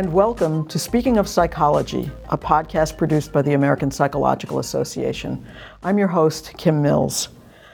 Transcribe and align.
And 0.00 0.14
welcome 0.14 0.66
to 0.68 0.78
Speaking 0.78 1.18
of 1.18 1.28
Psychology, 1.28 2.10
a 2.30 2.38
podcast 2.38 2.96
produced 2.96 3.32
by 3.32 3.42
the 3.42 3.52
American 3.52 3.90
Psychological 3.90 4.58
Association. 4.58 5.44
I'm 5.82 5.98
your 5.98 6.08
host, 6.08 6.54
Kim 6.56 6.80
Mills. 6.80 7.28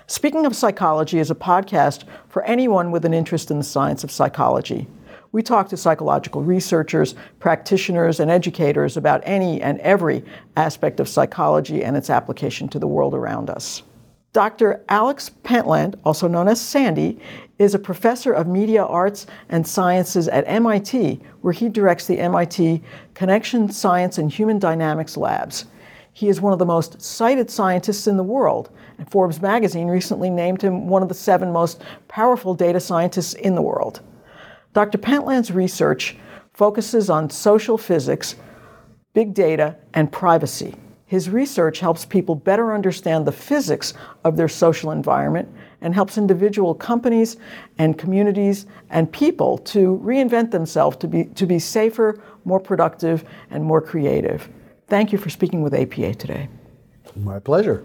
Speaking 0.09 0.45
of 0.45 0.57
Psychology 0.57 1.21
is 1.21 1.31
a 1.31 1.37
podcast 1.37 2.03
for 2.29 2.43
anyone 2.43 2.91
with 2.91 3.05
an 3.05 3.15
interest 3.15 3.53
in 3.53 3.59
the 3.59 3.65
science 3.65 4.03
of 4.03 4.11
psychology. 4.11 4.89
We 5.31 5.45
talk 5.45 5.69
to 5.69 5.77
psychological 5.77 6.43
researchers, 6.43 7.15
practitioners, 7.39 8.19
and 8.19 8.29
educators 8.29 8.97
about 8.97 9.21
any 9.23 9.63
and 9.63 9.79
every 9.79 10.25
aspect 10.57 10.99
of 10.99 11.09
psychology 11.09 11.85
and 11.85 11.97
its 11.97 12.11
application 12.11 12.67
to 12.71 12.81
the 12.81 12.89
world 12.89 13.15
around 13.15 13.51
us. 13.51 13.85
Dr. 14.37 14.85
Alex 14.91 15.31
Pentland, 15.31 15.97
also 16.05 16.29
known 16.29 16.47
as 16.47 16.61
Sandy, 16.61 17.19
is 17.59 17.75
a 17.75 17.79
professor 17.79 18.35
of 18.35 18.47
media 18.47 18.85
arts 18.85 19.27
and 19.49 19.67
sciences 19.67 20.29
at 20.29 20.45
MIT, 20.47 21.23
where 21.41 21.55
he 21.55 21.71
directs 21.71 22.07
the 22.07 22.19
MIT 22.19 22.83
Connection 23.15 23.71
Science 23.71 24.19
and 24.19 24.31
Human 24.31 24.59
Dynamics 24.59 25.17
Labs. 25.17 25.65
He 26.13 26.29
is 26.29 26.39
one 26.39 26.53
of 26.53 26.59
the 26.59 26.67
most 26.67 27.01
cited 27.01 27.49
scientists 27.49 28.07
in 28.07 28.19
the 28.19 28.23
world, 28.23 28.69
and 28.99 29.11
Forbes 29.11 29.41
magazine 29.41 29.89
recently 29.89 30.29
named 30.29 30.61
him 30.61 30.87
one 30.87 31.03
of 31.03 31.09
the 31.09 31.15
seven 31.15 31.51
most 31.51 31.83
powerful 32.09 32.53
data 32.55 32.79
scientists 32.79 33.33
in 33.33 33.55
the 33.55 33.63
world. 33.63 34.03
Dr. 34.75 34.99
Pentland's 34.99 35.51
research 35.51 36.15
focuses 36.53 37.09
on 37.09 37.31
social 37.31 37.79
physics, 37.79 38.37
big 39.15 39.33
data, 39.33 39.77
and 39.95 40.13
privacy. 40.13 40.75
His 41.07 41.31
research 41.31 41.79
helps 41.79 42.05
people 42.05 42.35
better 42.35 42.75
understand 42.75 43.27
the 43.27 43.33
physics 43.33 43.95
of 44.25 44.37
their 44.37 44.49
social 44.49 44.91
environment 44.91 45.49
and 45.81 45.95
helps 45.95 46.19
individual 46.19 46.75
companies 46.75 47.37
and 47.79 47.97
communities 47.97 48.67
and 48.91 49.11
people 49.11 49.59
to 49.59 50.01
reinvent 50.03 50.51
themselves 50.51 50.97
to 50.99 51.07
be, 51.07 51.27
to 51.27 51.47
be 51.47 51.61
safer, 51.61 52.21
more 52.45 52.59
productive, 52.59 53.25
and 53.51 53.65
more 53.65 53.81
creative. 53.81 54.49
Thank 54.89 55.13
you 55.13 55.19
for 55.19 55.31
speaking 55.31 55.63
with 55.63 55.75
APA 55.75 56.15
today. 56.15 56.49
My 57.15 57.39
pleasure. 57.39 57.85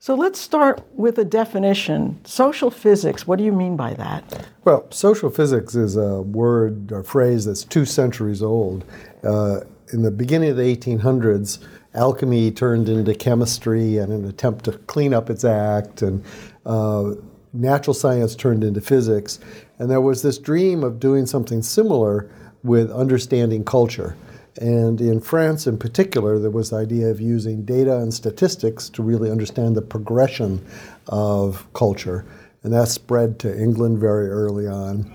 So 0.00 0.14
let's 0.14 0.40
start 0.40 0.82
with 0.94 1.18
a 1.18 1.24
definition. 1.24 2.18
Social 2.24 2.70
physics, 2.70 3.26
what 3.26 3.36
do 3.38 3.44
you 3.44 3.52
mean 3.52 3.76
by 3.76 3.94
that? 3.94 4.48
Well, 4.64 4.90
social 4.90 5.30
physics 5.30 5.74
is 5.74 5.96
a 5.96 6.22
word 6.22 6.90
or 6.90 7.04
phrase 7.04 7.44
that's 7.44 7.64
two 7.64 7.84
centuries 7.84 8.42
old. 8.42 8.84
Uh, 9.22 9.60
in 9.92 10.02
the 10.02 10.10
beginning 10.10 10.50
of 10.50 10.56
the 10.56 10.76
1800s, 10.76 11.58
alchemy 11.94 12.50
turned 12.50 12.88
into 12.88 13.14
chemistry 13.14 13.98
in 13.98 14.12
an 14.12 14.24
attempt 14.26 14.64
to 14.66 14.72
clean 14.72 15.12
up 15.12 15.30
its 15.30 15.44
act, 15.44 16.02
and 16.02 16.24
uh, 16.66 17.12
natural 17.52 17.94
science 17.94 18.36
turned 18.36 18.62
into 18.62 18.80
physics. 18.80 19.40
And 19.78 19.90
there 19.90 20.00
was 20.00 20.22
this 20.22 20.38
dream 20.38 20.84
of 20.84 21.00
doing 21.00 21.26
something 21.26 21.62
similar 21.62 22.30
with 22.62 22.90
understanding 22.90 23.64
culture. 23.64 24.16
And 24.60 25.00
in 25.00 25.20
France, 25.20 25.66
in 25.66 25.78
particular, 25.78 26.38
there 26.38 26.50
was 26.50 26.70
the 26.70 26.76
idea 26.76 27.08
of 27.08 27.20
using 27.20 27.64
data 27.64 27.98
and 27.98 28.12
statistics 28.12 28.88
to 28.90 29.02
really 29.02 29.30
understand 29.30 29.76
the 29.76 29.82
progression 29.82 30.64
of 31.06 31.66
culture. 31.72 32.26
And 32.62 32.72
that 32.72 32.88
spread 32.88 33.38
to 33.40 33.58
England 33.58 33.98
very 33.98 34.28
early 34.28 34.66
on. 34.66 35.12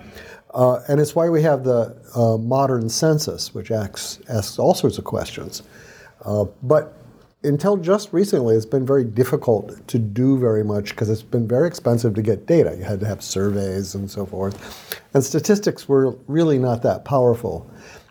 Uh, 0.53 0.79
and 0.87 0.99
it's 0.99 1.13
why 1.13 1.29
we 1.29 1.43
have 1.43 1.63
the 1.63 1.95
uh, 2.15 2.37
modern 2.37 2.89
census, 2.89 3.53
which 3.53 3.71
asks, 3.71 4.19
asks 4.29 4.57
all 4.57 4.73
sorts 4.73 4.97
of 4.97 5.03
questions. 5.03 5.61
Uh, 6.25 6.45
but 6.63 6.97
until 7.43 7.77
just 7.77 8.11
recently, 8.11 8.55
it's 8.55 8.65
been 8.65 8.85
very 8.85 9.03
difficult 9.03 9.87
to 9.87 9.99
do 9.99 10.37
very 10.39 10.63
much 10.63 10.89
because 10.89 11.09
it's 11.09 11.21
been 11.21 11.47
very 11.47 11.67
expensive 11.67 12.15
to 12.15 12.21
get 12.21 12.47
data. 12.47 12.75
You 12.77 12.83
had 12.83 12.99
to 13.01 13.05
have 13.05 13.21
surveys 13.21 13.95
and 13.95 14.09
so 14.09 14.25
forth. 14.25 14.99
And 15.13 15.23
statistics 15.23 15.87
were 15.87 16.11
really 16.27 16.57
not 16.57 16.81
that 16.83 17.05
powerful. 17.05 17.69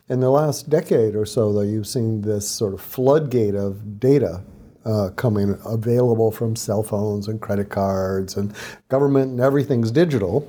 In 0.09 0.21
the 0.21 0.31
last 0.31 0.71
decade 0.71 1.17
or 1.17 1.27
so, 1.27 1.53
though, 1.53 1.63
you've 1.63 1.89
seen 1.89 2.23
this 2.23 2.49
sort 2.49 2.75
of 2.75 2.81
floodgate 2.81 3.55
of 3.55 3.99
data 3.99 4.43
uh, 4.85 5.11
coming 5.17 5.59
available 5.65 6.31
from 6.31 6.55
cell 6.55 6.83
phones 6.83 7.27
and 7.27 7.41
credit 7.41 7.71
cards 7.71 8.37
and 8.37 8.55
government 8.89 9.31
and 9.31 9.41
everything's 9.41 9.91
digital. 9.91 10.47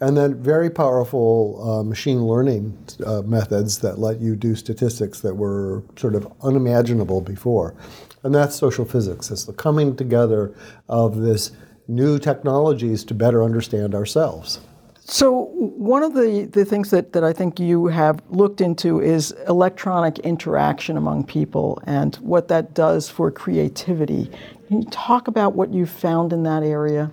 And 0.00 0.16
then 0.16 0.40
very 0.40 0.70
powerful 0.70 1.60
uh, 1.68 1.82
machine 1.82 2.24
learning 2.24 2.78
uh, 3.04 3.22
methods 3.22 3.78
that 3.78 3.98
let 3.98 4.20
you 4.20 4.36
do 4.36 4.54
statistics 4.54 5.20
that 5.20 5.34
were 5.34 5.82
sort 5.96 6.14
of 6.14 6.32
unimaginable 6.42 7.20
before. 7.20 7.74
And 8.22 8.32
that's 8.32 8.54
social 8.54 8.84
physics. 8.84 9.30
It's 9.30 9.44
the 9.44 9.52
coming 9.52 9.96
together 9.96 10.54
of 10.88 11.16
this 11.16 11.50
new 11.88 12.18
technologies 12.18 13.02
to 13.04 13.14
better 13.14 13.42
understand 13.42 13.94
ourselves. 13.94 14.60
So, 15.00 15.46
one 15.54 16.02
of 16.02 16.12
the, 16.12 16.46
the 16.52 16.66
things 16.66 16.90
that, 16.90 17.14
that 17.14 17.24
I 17.24 17.32
think 17.32 17.58
you 17.58 17.86
have 17.86 18.20
looked 18.28 18.60
into 18.60 19.00
is 19.00 19.32
electronic 19.48 20.18
interaction 20.18 20.98
among 20.98 21.24
people 21.24 21.82
and 21.86 22.14
what 22.16 22.48
that 22.48 22.74
does 22.74 23.08
for 23.08 23.30
creativity. 23.30 24.30
Can 24.68 24.82
you 24.82 24.88
talk 24.90 25.26
about 25.26 25.54
what 25.54 25.72
you 25.72 25.86
found 25.86 26.34
in 26.34 26.42
that 26.42 26.62
area? 26.62 27.10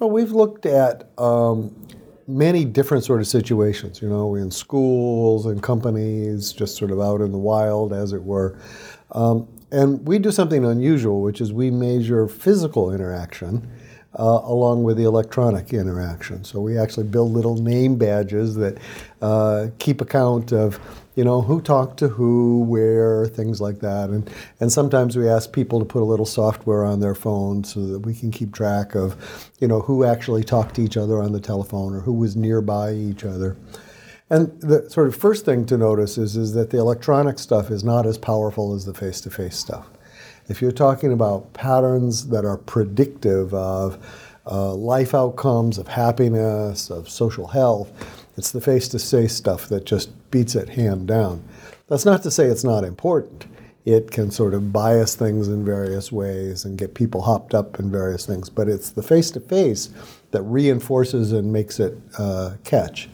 Well, 0.00 0.10
we've 0.10 0.32
looked 0.32 0.66
at 0.66 1.10
um, 1.16 1.74
many 2.28 2.64
different 2.64 3.04
sort 3.04 3.20
of 3.20 3.26
situations, 3.26 4.02
you 4.02 4.08
know, 4.08 4.34
in 4.34 4.50
schools 4.50 5.46
and 5.46 5.62
companies, 5.62 6.52
just 6.52 6.76
sort 6.76 6.90
of 6.90 7.00
out 7.00 7.22
in 7.22 7.32
the 7.32 7.38
wild, 7.38 7.92
as 7.92 8.12
it 8.12 8.22
were. 8.22 8.58
Um, 9.12 9.48
and 9.70 10.06
we 10.06 10.18
do 10.18 10.30
something 10.30 10.64
unusual, 10.64 11.22
which 11.22 11.40
is 11.40 11.52
we 11.52 11.70
measure 11.70 12.28
physical 12.28 12.92
interaction 12.92 13.68
uh, 14.18 14.40
along 14.44 14.82
with 14.82 14.96
the 14.96 15.04
electronic 15.04 15.72
interaction. 15.72 16.44
So 16.44 16.60
we 16.60 16.78
actually 16.78 17.06
build 17.06 17.32
little 17.32 17.56
name 17.56 17.96
badges 17.96 18.54
that 18.56 18.78
uh, 19.22 19.68
keep 19.78 20.00
account 20.00 20.52
of, 20.52 20.78
you 21.18 21.24
know, 21.24 21.42
who 21.42 21.60
talked 21.60 21.98
to 21.98 22.06
who, 22.06 22.60
where, 22.60 23.26
things 23.26 23.60
like 23.60 23.80
that. 23.80 24.08
And, 24.08 24.30
and 24.60 24.70
sometimes 24.70 25.16
we 25.16 25.28
ask 25.28 25.52
people 25.52 25.80
to 25.80 25.84
put 25.84 26.00
a 26.00 26.04
little 26.04 26.24
software 26.24 26.84
on 26.84 27.00
their 27.00 27.16
phone 27.16 27.64
so 27.64 27.84
that 27.88 27.98
we 28.06 28.14
can 28.14 28.30
keep 28.30 28.54
track 28.54 28.94
of, 28.94 29.50
you 29.58 29.66
know, 29.66 29.80
who 29.80 30.04
actually 30.04 30.44
talked 30.44 30.76
to 30.76 30.80
each 30.80 30.96
other 30.96 31.20
on 31.20 31.32
the 31.32 31.40
telephone 31.40 31.92
or 31.92 31.98
who 31.98 32.12
was 32.12 32.36
nearby 32.36 32.92
each 32.92 33.24
other. 33.24 33.56
And 34.30 34.60
the 34.60 34.88
sort 34.90 35.08
of 35.08 35.16
first 35.16 35.44
thing 35.44 35.66
to 35.66 35.76
notice 35.76 36.18
is, 36.18 36.36
is 36.36 36.52
that 36.52 36.70
the 36.70 36.78
electronic 36.78 37.40
stuff 37.40 37.72
is 37.72 37.82
not 37.82 38.06
as 38.06 38.16
powerful 38.16 38.72
as 38.72 38.84
the 38.84 38.94
face 38.94 39.20
to 39.22 39.30
face 39.30 39.56
stuff. 39.56 39.88
If 40.46 40.62
you're 40.62 40.70
talking 40.70 41.12
about 41.12 41.52
patterns 41.52 42.28
that 42.28 42.44
are 42.44 42.58
predictive 42.58 43.52
of 43.52 43.98
uh, 44.46 44.72
life 44.72 45.14
outcomes, 45.14 45.78
of 45.78 45.88
happiness, 45.88 46.90
of 46.90 47.08
social 47.08 47.48
health, 47.48 48.17
it's 48.38 48.52
the 48.52 48.60
face 48.60 48.88
to 48.88 48.98
face 48.98 49.34
stuff 49.34 49.68
that 49.68 49.84
just 49.84 50.10
beats 50.30 50.54
it 50.54 50.70
hand 50.70 51.08
down. 51.08 51.42
That's 51.88 52.04
not 52.04 52.22
to 52.22 52.30
say 52.30 52.46
it's 52.46 52.64
not 52.64 52.84
important. 52.84 53.46
It 53.84 54.10
can 54.10 54.30
sort 54.30 54.54
of 54.54 54.72
bias 54.72 55.14
things 55.14 55.48
in 55.48 55.64
various 55.64 56.12
ways 56.12 56.64
and 56.64 56.78
get 56.78 56.94
people 56.94 57.22
hopped 57.22 57.54
up 57.54 57.78
in 57.78 57.90
various 57.90 58.26
things, 58.26 58.50
but 58.50 58.68
it's 58.68 58.90
the 58.90 59.02
face 59.02 59.30
to 59.32 59.40
face 59.40 59.90
that 60.30 60.42
reinforces 60.42 61.32
and 61.32 61.52
makes 61.52 61.80
it 61.80 61.98
uh, 62.18 62.54
catch. 62.64 63.08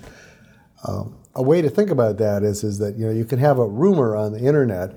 Um, 0.86 1.16
a 1.36 1.42
way 1.42 1.62
to 1.62 1.70
think 1.70 1.90
about 1.90 2.18
that 2.18 2.42
is, 2.42 2.62
is 2.62 2.78
that 2.78 2.96
you 2.96 3.06
know 3.06 3.12
you 3.12 3.24
can 3.24 3.38
have 3.38 3.58
a 3.58 3.66
rumor 3.66 4.16
on 4.16 4.32
the 4.32 4.40
internet 4.40 4.94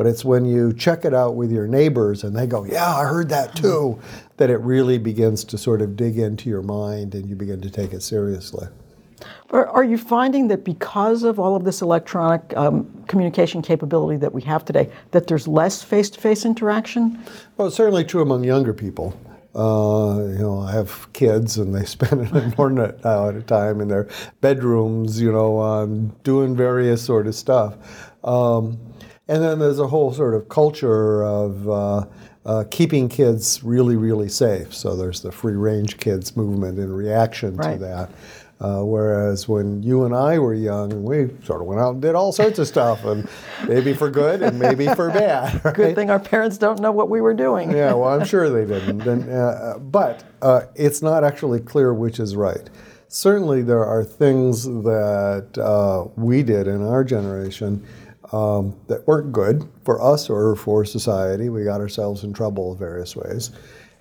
but 0.00 0.06
it's 0.06 0.24
when 0.24 0.46
you 0.46 0.72
check 0.72 1.04
it 1.04 1.12
out 1.12 1.36
with 1.36 1.52
your 1.52 1.66
neighbors 1.66 2.24
and 2.24 2.34
they 2.34 2.46
go, 2.46 2.64
Yeah, 2.64 2.88
I 2.88 3.04
heard 3.04 3.28
that 3.28 3.54
too, 3.54 4.00
that 4.38 4.48
it 4.48 4.56
really 4.60 4.96
begins 4.96 5.44
to 5.44 5.58
sort 5.58 5.82
of 5.82 5.94
dig 5.94 6.18
into 6.18 6.48
your 6.48 6.62
mind 6.62 7.14
and 7.14 7.28
you 7.28 7.36
begin 7.36 7.60
to 7.60 7.68
take 7.68 7.92
it 7.92 8.02
seriously. 8.02 8.66
Are 9.52 9.82
you 9.82 9.98
finding 9.98 10.46
that 10.48 10.64
because 10.64 11.24
of 11.24 11.40
all 11.40 11.56
of 11.56 11.64
this 11.64 11.82
electronic 11.82 12.56
um, 12.56 12.88
communication 13.08 13.62
capability 13.62 14.16
that 14.18 14.32
we 14.32 14.42
have 14.42 14.64
today, 14.64 14.88
that 15.10 15.26
there's 15.26 15.48
less 15.48 15.82
face-to-face 15.82 16.44
interaction? 16.44 17.20
Well, 17.56 17.66
it's 17.66 17.76
certainly 17.76 18.04
true 18.04 18.22
among 18.22 18.44
younger 18.44 18.72
people. 18.72 19.18
Uh, 19.52 20.22
you 20.28 20.38
know, 20.38 20.60
I 20.60 20.70
have 20.70 21.12
kids, 21.14 21.58
and 21.58 21.74
they 21.74 21.84
spend 21.96 22.20
an 22.20 22.36
inordinate 22.36 23.00
amount 23.04 23.38
of 23.38 23.46
time 23.46 23.80
in 23.80 23.88
their 23.88 24.08
bedrooms, 24.40 25.20
you 25.20 25.32
know, 25.32 25.60
um, 25.60 26.16
doing 26.22 26.54
various 26.54 27.02
sort 27.02 27.26
of 27.26 27.34
stuff. 27.34 27.76
Um, 28.22 28.78
and 29.26 29.42
then 29.42 29.58
there's 29.58 29.80
a 29.80 29.88
whole 29.88 30.12
sort 30.12 30.34
of 30.34 30.48
culture 30.48 31.24
of 31.24 31.68
uh, 31.68 32.06
uh, 32.46 32.64
keeping 32.70 33.08
kids 33.08 33.64
really, 33.64 33.96
really 33.96 34.28
safe. 34.28 34.72
So 34.72 34.94
there's 34.94 35.22
the 35.22 35.32
free 35.32 35.54
range 35.54 35.98
kids 35.98 36.36
movement 36.36 36.78
in 36.78 36.92
reaction 36.92 37.56
right. 37.56 37.72
to 37.72 37.78
that. 37.78 38.10
Uh, 38.60 38.82
whereas 38.82 39.48
when 39.48 39.82
you 39.82 40.04
and 40.04 40.14
I 40.14 40.38
were 40.38 40.52
young, 40.52 41.02
we 41.02 41.30
sort 41.44 41.62
of 41.62 41.66
went 41.66 41.80
out 41.80 41.94
and 41.94 42.02
did 42.02 42.14
all 42.14 42.30
sorts 42.30 42.58
of 42.58 42.66
stuff, 42.66 43.04
and 43.06 43.26
maybe 43.66 43.94
for 43.94 44.10
good 44.10 44.42
and 44.42 44.58
maybe 44.58 44.86
for 44.88 45.08
bad. 45.10 45.60
Right? 45.64 45.74
Good 45.74 45.94
thing 45.94 46.10
our 46.10 46.18
parents 46.20 46.58
don't 46.58 46.80
know 46.80 46.92
what 46.92 47.08
we 47.08 47.20
were 47.20 47.32
doing. 47.34 47.70
yeah, 47.70 47.94
well, 47.94 48.08
I'm 48.08 48.24
sure 48.26 48.50
they 48.50 48.66
didn't. 48.74 49.06
And, 49.06 49.30
uh, 49.30 49.78
but 49.78 50.24
uh, 50.42 50.62
it's 50.74 51.00
not 51.00 51.24
actually 51.24 51.60
clear 51.60 51.94
which 51.94 52.20
is 52.20 52.36
right. 52.36 52.68
Certainly, 53.08 53.62
there 53.62 53.84
are 53.84 54.04
things 54.04 54.64
that 54.64 55.58
uh, 55.58 56.08
we 56.16 56.42
did 56.42 56.66
in 56.66 56.86
our 56.86 57.02
generation 57.02 57.84
um, 58.32 58.78
that 58.88 59.06
weren't 59.06 59.32
good 59.32 59.68
for 59.84 60.00
us 60.02 60.28
or 60.30 60.54
for 60.54 60.84
society. 60.84 61.48
We 61.48 61.64
got 61.64 61.80
ourselves 61.80 62.24
in 62.24 62.32
trouble 62.32 62.72
in 62.72 62.78
various 62.78 63.16
ways. 63.16 63.50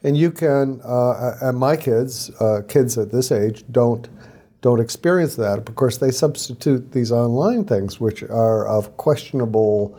And 0.03 0.17
you 0.17 0.31
can, 0.31 0.79
uh, 0.83 1.37
and 1.41 1.57
my 1.57 1.75
kids, 1.75 2.29
uh, 2.39 2.61
kids 2.67 2.97
at 2.97 3.11
this 3.11 3.31
age, 3.31 3.63
don't 3.71 4.07
don't 4.61 4.79
experience 4.79 5.35
that. 5.35 5.57
Of 5.57 5.75
course, 5.75 5.97
they 5.97 6.11
substitute 6.11 6.91
these 6.91 7.11
online 7.11 7.65
things, 7.65 7.99
which 7.99 8.23
are 8.23 8.67
of 8.67 8.95
questionable 8.97 9.97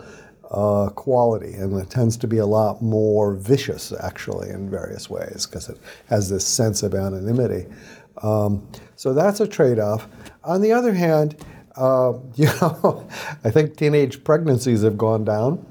uh, 0.51 0.89
quality, 0.91 1.53
and 1.55 1.77
it 1.81 1.91
tends 1.91 2.17
to 2.19 2.27
be 2.27 2.39
a 2.39 2.47
lot 2.47 2.83
more 2.83 3.35
vicious, 3.35 3.93
actually, 4.01 4.51
in 4.51 4.69
various 4.69 5.09
ways, 5.09 5.47
because 5.47 5.69
it 5.69 5.79
has 6.09 6.29
this 6.29 6.47
sense 6.47 6.83
of 6.83 6.95
anonymity. 6.95 7.67
Um, 8.23 8.69
so 8.97 9.15
that's 9.15 9.41
a 9.41 9.47
trade-off. 9.47 10.09
On 10.45 10.61
the 10.61 10.73
other 10.73 10.93
hand, 10.93 11.37
uh, 11.77 12.15
you 12.35 12.47
know, 12.47 13.09
I 13.45 13.51
think 13.51 13.77
teenage 13.77 14.23
pregnancies 14.25 14.83
have 14.83 14.99
gone 14.99 15.25
down. 15.25 15.65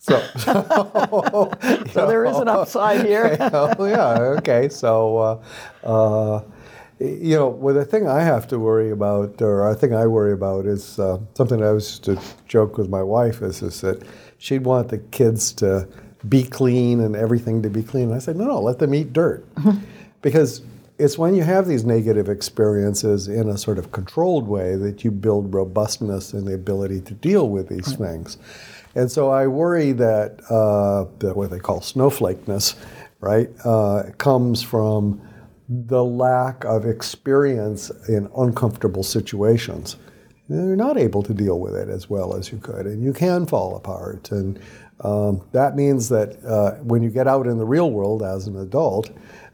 So, 0.00 0.20
so, 0.38 1.50
so 1.92 2.06
there 2.06 2.24
is 2.24 2.36
an 2.38 2.48
upside 2.48 3.04
here. 3.04 3.36
oh 3.52 3.84
yeah, 3.84 4.18
okay. 4.38 4.68
So, 4.68 5.18
uh, 5.18 5.42
uh, 5.84 6.42
you 7.00 7.34
know, 7.34 7.48
well, 7.48 7.74
the 7.74 7.84
thing 7.84 8.06
I 8.06 8.20
have 8.20 8.46
to 8.48 8.58
worry 8.58 8.90
about, 8.90 9.40
or 9.40 9.68
I 9.68 9.74
think 9.74 9.94
I 9.94 10.06
worry 10.06 10.32
about, 10.32 10.66
is 10.66 10.98
uh, 10.98 11.18
something 11.34 11.62
I 11.62 11.72
used 11.72 12.04
to 12.04 12.20
joke 12.46 12.76
with 12.76 12.90
my 12.90 13.02
wife 13.02 13.40
is, 13.40 13.62
is 13.62 13.80
that 13.80 14.02
she'd 14.36 14.64
want 14.64 14.90
the 14.90 14.98
kids 14.98 15.52
to 15.54 15.88
be 16.28 16.42
clean 16.42 17.00
and 17.00 17.16
everything 17.16 17.62
to 17.62 17.70
be 17.70 17.82
clean. 17.82 18.04
And 18.04 18.14
I 18.14 18.18
said, 18.18 18.36
no, 18.36 18.44
no, 18.44 18.60
let 18.60 18.78
them 18.78 18.94
eat 18.94 19.14
dirt, 19.14 19.46
because 20.22 20.60
it's 20.98 21.16
when 21.16 21.34
you 21.34 21.42
have 21.42 21.66
these 21.66 21.86
negative 21.86 22.28
experiences 22.28 23.28
in 23.28 23.48
a 23.48 23.56
sort 23.56 23.78
of 23.78 23.92
controlled 23.92 24.46
way 24.46 24.76
that 24.76 25.02
you 25.02 25.10
build 25.10 25.54
robustness 25.54 26.34
and 26.34 26.46
the 26.46 26.52
ability 26.52 27.00
to 27.00 27.14
deal 27.14 27.48
with 27.48 27.70
these 27.70 27.96
right. 27.96 28.10
things. 28.10 28.36
And 28.94 29.10
so 29.10 29.30
I 29.30 29.46
worry 29.46 29.92
that 29.92 30.40
uh, 30.50 31.06
the, 31.20 31.32
what 31.32 31.50
they 31.50 31.60
call 31.60 31.80
snowflakeness, 31.80 32.74
right, 33.20 33.48
uh, 33.64 34.10
comes 34.18 34.62
from 34.62 35.22
the 35.70 36.02
lack 36.02 36.64
of 36.64 36.84
experience 36.84 37.90
in 38.08 38.28
uncomfortable 38.36 39.04
situations. 39.04 39.96
You're 40.48 40.74
not 40.74 40.98
able 40.98 41.22
to 41.22 41.32
deal 41.32 41.60
with 41.60 41.76
it 41.76 41.88
as 41.88 42.10
well 42.10 42.34
as 42.34 42.50
you 42.50 42.58
could, 42.58 42.86
and 42.86 43.04
you 43.04 43.12
can 43.12 43.46
fall 43.46 43.76
apart. 43.76 44.32
And 44.32 44.60
um, 45.04 45.42
that 45.52 45.76
means 45.76 46.08
that 46.08 46.44
uh, 46.44 46.72
when 46.82 47.02
you 47.02 47.10
get 47.10 47.28
out 47.28 47.46
in 47.46 47.56
the 47.56 47.64
real 47.64 47.92
world 47.92 48.24
as 48.24 48.48
an 48.48 48.56
adult, 48.58 49.10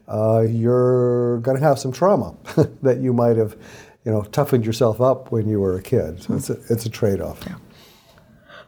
uh, 0.07 0.41
you're 0.41 1.37
going 1.39 1.55
to 1.57 1.63
have 1.63 1.77
some 1.77 1.91
trauma 1.91 2.35
that 2.81 2.99
you 2.99 3.13
might 3.13 3.37
have, 3.37 3.55
you 4.03 4.11
know, 4.11 4.23
toughened 4.23 4.65
yourself 4.65 4.99
up 4.99 5.31
when 5.31 5.47
you 5.47 5.59
were 5.59 5.77
a 5.77 5.83
kid. 5.83 6.23
So 6.23 6.33
it's 6.33 6.49
a, 6.49 6.59
it's 6.69 6.87
a 6.87 6.89
trade-off. 6.89 7.43
Yeah. 7.45 7.57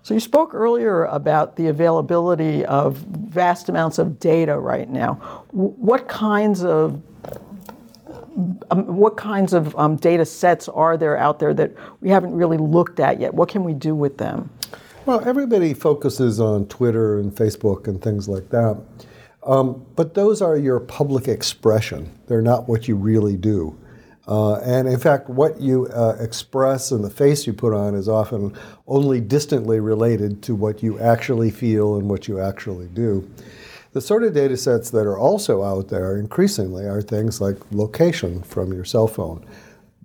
So 0.02 0.14
you 0.14 0.20
spoke 0.20 0.54
earlier 0.54 1.06
about 1.06 1.56
the 1.56 1.68
availability 1.68 2.66
of 2.66 2.98
vast 2.98 3.70
amounts 3.70 4.00
of 4.00 4.20
data 4.20 4.58
right 4.58 4.90
now. 4.90 5.46
What 5.52 6.08
kinds 6.08 6.64
of 6.64 7.02
um, 8.72 8.96
what 8.96 9.18
kinds 9.18 9.54
of 9.54 9.76
um, 9.78 9.98
data 9.98 10.26
sets 10.26 10.70
are 10.70 10.96
there 10.96 11.18
out 11.18 11.40
there 11.40 11.54
that 11.54 11.74
we 12.00 12.10
haven't 12.10 12.34
really 12.34 12.58
looked 12.58 13.00
at 13.00 13.20
yet? 13.20 13.34
What 13.34 13.50
can 13.50 13.64
we 13.64 13.74
do 13.74 13.94
with 13.94 14.18
them? 14.18 14.50
Well, 15.06 15.28
everybody 15.28 15.74
focuses 15.74 16.40
on 16.40 16.68
Twitter 16.68 17.20
and 17.20 17.34
Facebook 17.34 17.88
and 17.88 18.02
things 18.02 18.30
like 18.30 18.50
that. 18.50 18.78
Um, 19.44 19.86
but 19.96 20.14
those 20.14 20.42
are 20.42 20.58
your 20.58 20.80
public 20.80 21.28
expression. 21.28 22.12
They're 22.28 22.42
not 22.42 22.70
what 22.70 22.88
you 22.88 22.96
really 22.96 23.36
do. 23.36 23.78
Uh, 24.30 24.60
and 24.60 24.88
in 24.88 25.00
fact, 25.00 25.28
what 25.28 25.60
you 25.60 25.88
uh, 25.88 26.16
express 26.20 26.92
and 26.92 27.04
the 27.04 27.10
face 27.10 27.48
you 27.48 27.52
put 27.52 27.74
on 27.74 27.96
is 27.96 28.08
often 28.08 28.56
only 28.86 29.20
distantly 29.20 29.80
related 29.80 30.44
to 30.44 30.54
what 30.54 30.84
you 30.84 31.00
actually 31.00 31.50
feel 31.50 31.96
and 31.96 32.08
what 32.08 32.28
you 32.28 32.40
actually 32.40 32.86
do. 32.90 33.28
The 33.94 34.02
sort 34.02 34.24
of 34.24 34.36
data 34.36 34.56
sets 34.56 34.92
that 34.92 35.08
are 35.08 35.18
also 35.18 35.64
out 35.64 35.90
there 35.90 36.16
increasingly 36.16 36.86
are 36.86 37.02
things 37.02 37.42
like 37.42 37.58
location 37.72 38.44
from 38.44 38.72
your 38.72 38.86
cell 38.86 39.08
phone. 39.08 39.44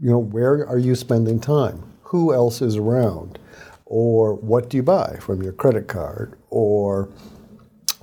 You 0.00 0.12
know, 0.12 0.18
where 0.18 0.66
are 0.66 0.78
you 0.78 0.94
spending 0.94 1.38
time? 1.38 1.82
Who 2.04 2.32
else 2.32 2.62
is 2.62 2.76
around? 2.76 3.38
Or 3.84 4.36
what 4.36 4.70
do 4.70 4.78
you 4.78 4.82
buy 4.82 5.18
from 5.20 5.42
your 5.42 5.52
credit 5.52 5.86
card? 5.86 6.32
Or 6.48 7.10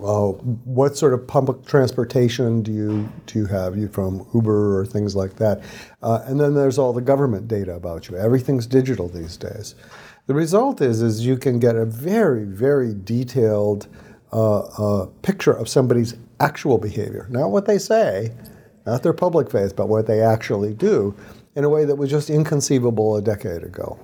what 0.01 0.97
sort 0.97 1.13
of 1.13 1.27
public 1.27 1.63
transportation 1.65 2.63
do 2.63 2.71
you 2.71 3.11
do 3.27 3.37
you 3.37 3.45
have? 3.45 3.77
You 3.77 3.87
from 3.87 4.25
Uber 4.33 4.79
or 4.79 4.85
things 4.85 5.15
like 5.15 5.35
that? 5.35 5.61
Uh, 6.01 6.23
and 6.25 6.39
then 6.39 6.55
there's 6.55 6.79
all 6.79 6.91
the 6.91 7.01
government 7.01 7.47
data 7.47 7.75
about 7.75 8.09
you. 8.09 8.17
Everything's 8.17 8.65
digital 8.65 9.07
these 9.07 9.37
days. 9.37 9.75
The 10.25 10.33
result 10.33 10.81
is 10.81 11.03
is 11.03 11.25
you 11.25 11.37
can 11.37 11.59
get 11.59 11.75
a 11.75 11.85
very 11.85 12.45
very 12.45 12.93
detailed 12.93 13.87
uh, 14.33 14.59
uh 14.59 15.05
picture 15.21 15.53
of 15.53 15.69
somebody's 15.69 16.15
actual 16.39 16.79
behavior, 16.79 17.27
not 17.29 17.51
what 17.51 17.67
they 17.67 17.77
say, 17.77 18.31
not 18.87 19.03
their 19.03 19.13
public 19.13 19.51
face, 19.51 19.71
but 19.71 19.87
what 19.87 20.07
they 20.07 20.21
actually 20.21 20.73
do, 20.73 21.15
in 21.55 21.63
a 21.63 21.69
way 21.69 21.85
that 21.85 21.95
was 21.95 22.09
just 22.09 22.29
inconceivable 22.29 23.17
a 23.17 23.21
decade 23.21 23.63
ago. 23.63 23.99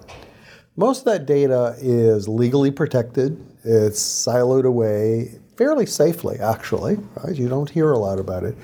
Most 0.76 1.00
of 1.00 1.06
that 1.06 1.26
data 1.26 1.76
is 1.80 2.28
legally 2.28 2.70
protected. 2.70 3.44
It's 3.64 4.00
siloed 4.00 4.66
away 4.66 5.40
fairly 5.58 5.86
safely, 5.86 6.38
actually. 6.40 6.98
Right? 7.24 7.36
You 7.36 7.50
don't 7.50 7.70
hear 7.70 7.92
a 7.92 8.00
lot 8.00 8.20
about 8.20 8.44
it. 8.44 8.56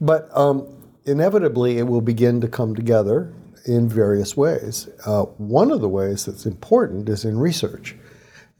But 0.00 0.28
um, 0.36 0.66
inevitably, 1.04 1.78
it 1.78 1.82
will 1.82 2.00
begin 2.00 2.40
to 2.40 2.48
come 2.48 2.74
together 2.74 3.32
in 3.66 3.88
various 3.88 4.36
ways. 4.36 4.88
Uh, 5.04 5.22
one 5.22 5.70
of 5.70 5.80
the 5.80 5.88
ways 5.88 6.24
that's 6.24 6.46
important 6.46 7.08
is 7.08 7.24
in 7.24 7.38
research. 7.38 7.96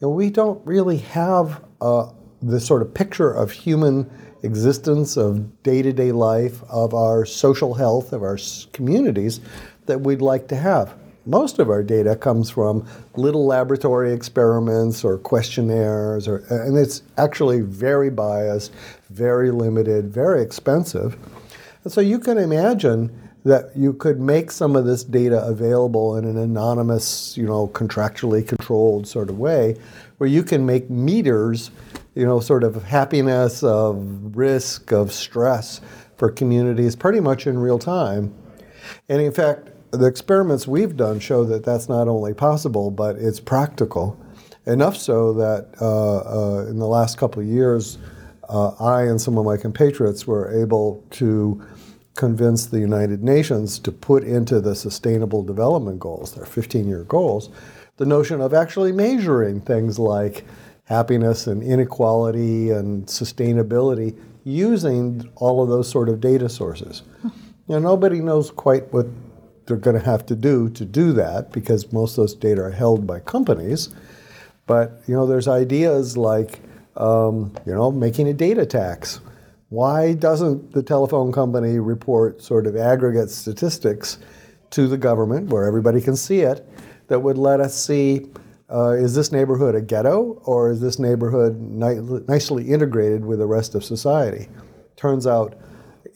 And 0.01 0.13
we 0.15 0.31
don't 0.31 0.65
really 0.67 0.99
have 0.99 1.65
uh, 1.81 2.11
the 2.43 2.61
sort 2.61 2.83
of 2.83 2.93
picture 2.93 3.33
of 3.33 3.51
human 3.51 4.11
existence, 4.43 5.17
of 5.17 5.63
day 5.63 5.83
to 5.83 5.93
day 5.93 6.13
life, 6.13 6.63
of 6.69 6.95
our 6.95 7.25
social 7.25 7.75
health, 7.75 8.13
of 8.13 8.23
our 8.23 8.39
communities 8.73 9.41
that 9.87 10.01
we'd 10.01 10.21
like 10.21 10.49
to 10.49 10.57
have 10.57 10.95
most 11.29 11.59
of 11.59 11.69
our 11.69 11.83
data 11.83 12.17
comes 12.17 12.49
from 12.49 12.87
little 13.17 13.45
laboratory 13.45 14.13
experiments 14.13 15.05
or 15.05 15.19
questionnaires, 15.19 16.27
or, 16.27 16.39
and 16.49 16.77
it's 16.77 17.03
actually 17.19 17.61
very 17.61 18.09
biased, 18.09 18.73
very 19.11 19.51
limited, 19.51 20.13
very 20.13 20.43
expensive. 20.43 21.19
And 21.85 21.93
so 21.93 22.01
you 22.01 22.19
can 22.19 22.39
imagine 22.39 23.29
that 23.45 23.71
you 23.77 23.93
could 23.93 24.19
make 24.19 24.51
some 24.51 24.75
of 24.75 24.87
this 24.87 25.05
data 25.05 25.45
available 25.45 26.17
in 26.17 26.25
an 26.25 26.39
anonymous, 26.39 27.37
you 27.37 27.47
know, 27.47 27.69
contractually 27.69 28.47
controlled 28.47 29.07
sort 29.07 29.29
of 29.29 29.39
way, 29.39 29.77
where 30.17 30.29
you 30.29 30.43
can 30.43 30.65
make 30.65 30.89
meters, 30.89 31.71
you 32.15 32.25
know, 32.25 32.41
sort 32.41 32.65
of 32.65 32.83
happiness, 32.85 33.63
of 33.63 34.35
risk, 34.35 34.93
of 34.93 35.13
stress 35.13 35.81
for 36.17 36.31
communities 36.31 36.97
pretty 36.97 37.21
much 37.21 37.47
in 37.47 37.59
real 37.59 37.79
time. 37.79 38.35
And 39.09 39.21
in 39.21 39.33
fact, 39.33 39.69
the 39.91 40.07
experiments 40.07 40.67
we've 40.67 40.97
done 40.97 41.21
show 41.21 41.45
that 41.45 41.65
that's 41.65 41.89
not 41.89 42.09
only 42.09 42.35
possible, 42.35 42.91
but 42.91 43.17
it's 43.17 43.41
practical. 43.41 44.19
Enough 44.67 44.97
so 44.97 45.33
that 45.33 45.69
uh, 45.81 46.19
uh, 46.19 46.67
in 46.69 46.79
the 46.79 46.87
last 46.87 47.17
couple 47.17 47.41
of 47.41 47.49
years, 47.49 47.97
uh, 48.49 48.69
I 48.81 49.05
and 49.05 49.21
some 49.21 49.39
of 49.39 49.47
my 49.47 49.57
compatriots 49.57 50.27
were 50.27 50.51
able 50.63 51.05
to 51.13 51.63
convince 52.15 52.67
the 52.67 52.81
United 52.81 53.23
Nations 53.23 53.79
to 53.79 53.93
put 53.93 54.25
into 54.25 54.61
the 54.61 54.75
Sustainable 54.75 55.43
Development 55.43 55.99
Goals, 55.99 56.35
their 56.35 56.45
15 56.45 56.87
year 56.87 57.05
goals, 57.05 57.49
the 57.97 58.05
notion 58.05 58.41
of 58.41 58.53
actually 58.53 58.93
measuring 58.93 59.61
things 59.61 59.99
like 59.99 60.45
happiness 60.85 61.47
and 61.47 61.63
inequality 61.63 62.71
and 62.71 63.07
sustainability 63.07 64.19
using 64.45 65.31
all 65.37 65.63
of 65.63 65.69
those 65.69 65.89
sort 65.89 66.09
of 66.09 66.21
data 66.21 66.49
sources. 66.49 67.03
Now, 67.69 67.79
nobody 67.79 68.21
knows 68.21 68.51
quite 68.51 68.91
what 68.93 69.07
they're 69.69 69.77
going 69.77 69.99
to 69.99 70.05
have 70.05 70.27
to 70.27 70.35
do 70.35 70.69
to 70.71 70.85
do 70.85 71.13
that 71.13 71.53
because 71.53 71.93
most 71.93 72.13
of 72.13 72.23
those 72.23 72.35
data 72.35 72.63
are 72.63 72.71
held 72.71 73.07
by 73.07 73.21
companies. 73.21 73.91
But 74.67 75.03
you 75.07 75.15
know, 75.15 75.27
there's 75.27 75.47
ideas 75.47 76.17
like 76.17 76.61
um, 76.97 77.55
you 77.67 77.75
know 77.75 77.93
making 77.93 78.29
a 78.29 78.35
data 78.35 78.67
tax. 78.67 79.21
Why 79.69 80.15
doesn't 80.15 80.73
the 80.73 80.83
telephone 80.83 81.31
company 81.31 81.79
report 81.79 82.43
sort 82.43 82.67
of 82.67 82.77
aggregate 82.77 83.31
statistics 83.31 84.19
to 84.71 84.89
the 84.89 84.97
government 84.97 85.51
where 85.51 85.65
everybody 85.65 86.01
can 86.01 86.17
see 86.17 86.41
it 86.41 86.67
that 87.09 87.21
would 87.21 87.39
let 87.39 87.61
us 87.61 87.75
see 87.75 88.27
uh, 88.71 88.91
is 88.91 89.15
this 89.15 89.33
neighborhood 89.33 89.75
a 89.75 89.81
ghetto 89.81 90.43
or 90.45 90.71
is 90.71 90.81
this 90.81 90.99
neighborhood 90.99 91.59
ni- 91.59 92.01
nicely 92.29 92.69
integrated 92.69 93.25
with 93.25 93.39
the 93.39 93.47
rest 93.47 93.75
of 93.75 93.83
society? 93.83 94.49
Turns 94.97 95.27
out 95.27 95.55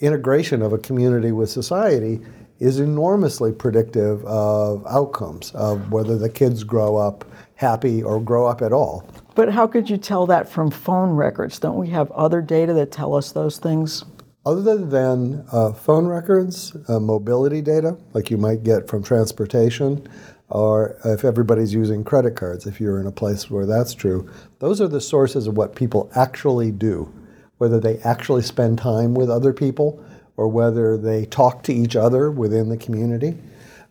integration 0.00 0.62
of 0.62 0.72
a 0.72 0.78
community 0.78 1.32
with 1.32 1.48
society 1.48 2.20
is 2.62 2.78
enormously 2.78 3.50
predictive 3.50 4.24
of 4.24 4.86
outcomes, 4.86 5.50
of 5.50 5.90
whether 5.90 6.16
the 6.16 6.28
kids 6.28 6.62
grow 6.62 6.96
up 6.96 7.24
happy 7.56 8.02
or 8.02 8.20
grow 8.20 8.46
up 8.46 8.62
at 8.62 8.72
all. 8.72 9.04
But 9.34 9.52
how 9.52 9.66
could 9.66 9.90
you 9.90 9.96
tell 9.96 10.26
that 10.26 10.48
from 10.48 10.70
phone 10.70 11.10
records? 11.10 11.58
Don't 11.58 11.76
we 11.76 11.88
have 11.88 12.10
other 12.12 12.40
data 12.40 12.72
that 12.74 12.92
tell 12.92 13.14
us 13.14 13.32
those 13.32 13.58
things? 13.58 14.04
Other 14.46 14.78
than 14.78 15.44
uh, 15.50 15.72
phone 15.72 16.06
records, 16.06 16.76
uh, 16.88 17.00
mobility 17.00 17.62
data, 17.62 17.96
like 18.12 18.30
you 18.30 18.36
might 18.36 18.62
get 18.62 18.88
from 18.88 19.02
transportation, 19.02 20.06
or 20.48 20.96
if 21.04 21.24
everybody's 21.24 21.74
using 21.74 22.04
credit 22.04 22.36
cards, 22.36 22.66
if 22.66 22.80
you're 22.80 23.00
in 23.00 23.06
a 23.06 23.12
place 23.12 23.50
where 23.50 23.66
that's 23.66 23.94
true, 23.94 24.28
those 24.60 24.80
are 24.80 24.88
the 24.88 25.00
sources 25.00 25.48
of 25.48 25.56
what 25.56 25.74
people 25.74 26.10
actually 26.14 26.70
do, 26.70 27.12
whether 27.58 27.80
they 27.80 27.98
actually 28.00 28.42
spend 28.42 28.78
time 28.78 29.14
with 29.14 29.30
other 29.30 29.52
people 29.52 30.04
or 30.42 30.48
whether 30.48 30.96
they 30.96 31.24
talk 31.24 31.62
to 31.62 31.72
each 31.72 31.94
other 31.94 32.28
within 32.28 32.68
the 32.68 32.76
community. 32.76 33.38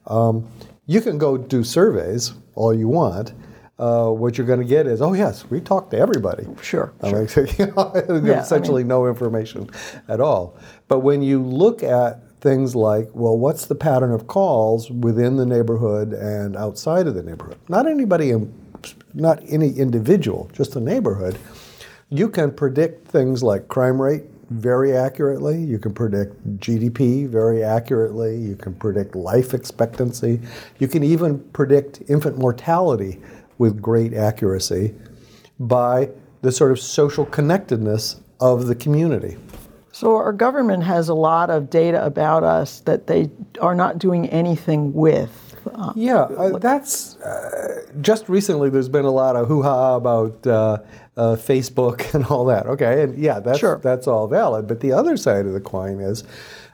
Um, 0.06 0.50
you 0.86 1.00
can 1.00 1.18
go 1.18 1.38
do 1.38 1.64
surveys 1.64 2.34
all 2.56 2.74
you 2.74 2.90
want. 2.90 3.32
Uh, 3.80 4.10
what 4.10 4.38
you're 4.38 4.46
going 4.46 4.60
to 4.60 4.66
get 4.66 4.86
is, 4.86 5.02
oh 5.02 5.14
yes, 5.14 5.50
we 5.50 5.62
talk 5.62 5.90
to 5.92 5.98
everybody. 5.98 6.46
Sure. 6.62 6.92
I 7.02 7.26
sure. 7.26 7.48
you 7.58 7.68
know, 7.68 7.94
Yeah, 8.22 8.34
I 8.34 8.40
essentially 8.42 8.84
no 8.84 9.08
information 9.08 9.70
at 10.10 10.20
all. 10.20 10.58
But 10.90 11.00
when 11.00 11.22
you 11.22 11.42
look 11.42 11.84
at 11.84 12.22
things 12.42 12.76
like, 12.76 13.08
well, 13.14 13.38
what's 13.38 13.68
the 13.68 13.76
pattern 13.76 14.12
of 14.12 14.28
calls 14.28 14.92
within 14.92 15.38
the 15.38 15.46
neighborhood 15.46 16.12
and 16.12 16.58
outside 16.58 17.08
of 17.08 17.16
the 17.16 17.24
neighborhood? 17.24 17.60
Not 17.70 17.88
anybody, 17.88 18.32
in, 18.32 18.54
not 19.14 19.42
any 19.48 19.70
individual, 19.70 20.52
just 20.52 20.74
the 20.74 20.82
neighborhood. 20.82 21.40
You 22.10 22.28
can 22.28 22.52
predict 22.52 23.08
things 23.08 23.42
like 23.42 23.70
crime 23.70 24.02
rate 24.02 24.26
very 24.52 24.96
accurately. 24.96 25.62
You 25.62 25.80
can 25.80 25.94
predict 25.94 26.60
GDP 26.60 27.28
very 27.28 27.64
accurately. 27.64 28.38
You 28.38 28.56
can 28.56 28.76
predict 28.76 29.16
life 29.16 29.54
expectancy. 29.54 30.42
You 30.80 30.88
can 30.88 31.04
even 31.04 31.40
predict 31.54 32.02
infant 32.10 32.38
mortality 32.38 33.22
with 33.58 33.82
great 33.82 34.14
accuracy 34.14 34.94
by 35.60 36.10
the 36.42 36.52
sort 36.52 36.72
of 36.72 36.80
social 36.80 37.26
connectedness 37.26 38.20
of 38.40 38.68
the 38.68 38.76
community. 38.76 39.38
So 39.94 40.16
our 40.16 40.34
government 40.34 40.84
has 40.84 41.10
a 41.10 41.14
lot 41.14 41.50
of 41.50 41.70
data 41.70 42.04
about 42.06 42.44
us 42.44 42.80
that 42.82 43.08
they 43.08 43.30
are 43.62 43.76
not 43.76 44.00
doing 44.00 44.28
anything 44.30 44.94
with. 44.94 45.51
Uh, 45.74 45.94
Yeah, 45.96 46.22
uh, 46.22 46.58
that's 46.58 47.18
uh, 47.18 47.86
just 48.02 48.30
recently. 48.30 48.70
There's 48.70 48.90
been 48.90 49.06
a 49.06 49.12
lot 49.12 49.36
of 49.36 49.48
hoo-ha 49.48 49.96
about 49.96 50.46
uh, 50.48 50.78
uh, 51.18 51.36
Facebook 51.36 52.14
and 52.16 52.26
all 52.26 52.46
that. 52.46 52.66
Okay, 52.68 53.04
and 53.04 53.18
yeah, 53.18 53.40
that's 53.40 53.60
Sure. 53.60 53.80
that's 53.84 54.08
all 54.08 54.28
valid. 54.28 54.68
But 54.68 54.80
the 54.80 54.92
other 54.94 55.18
side 55.18 55.46
of 55.46 55.54
the 55.54 55.60
coin 55.62 56.00
is 56.00 56.24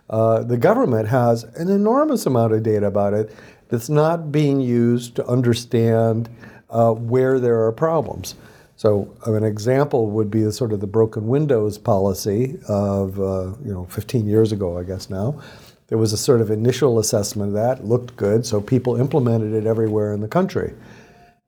uh, 0.10 0.44
the 0.44 0.58
government 0.58 1.08
has 1.10 1.44
an 1.56 1.70
enormous 1.70 2.26
amount 2.26 2.54
of 2.54 2.64
data 2.64 2.86
about 2.88 3.14
it 3.14 3.32
that's 3.70 3.90
not 3.90 4.32
being 4.32 4.62
used 4.62 5.16
to 5.18 5.26
understand 5.28 6.30
uh, 6.70 6.92
where 6.94 7.40
there 7.40 7.66
are 7.66 7.72
problems. 7.72 8.36
So 8.78 9.12
an 9.26 9.44
example 9.44 10.12
would 10.12 10.30
be 10.30 10.44
the 10.44 10.52
sort 10.52 10.72
of 10.72 10.80
the 10.82 10.88
broken 10.88 11.28
windows 11.28 11.78
policy 11.80 12.60
of 12.70 13.20
uh, 13.20 13.54
you 13.66 13.74
know 13.74 13.86
15 13.90 14.28
years 14.28 14.52
ago, 14.52 14.78
I 14.78 14.84
guess 14.84 15.10
now. 15.10 15.42
There 15.88 15.98
was 15.98 16.12
a 16.12 16.18
sort 16.18 16.42
of 16.42 16.52
initial 16.52 17.00
assessment 17.00 17.50
of 17.50 17.54
that, 17.56 17.86
looked 17.86 18.18
good, 18.18 18.46
so 18.46 18.60
people 18.60 19.00
implemented 19.00 19.54
it 19.54 19.66
everywhere 19.66 20.14
in 20.14 20.20
the 20.20 20.28
country. 20.28 20.74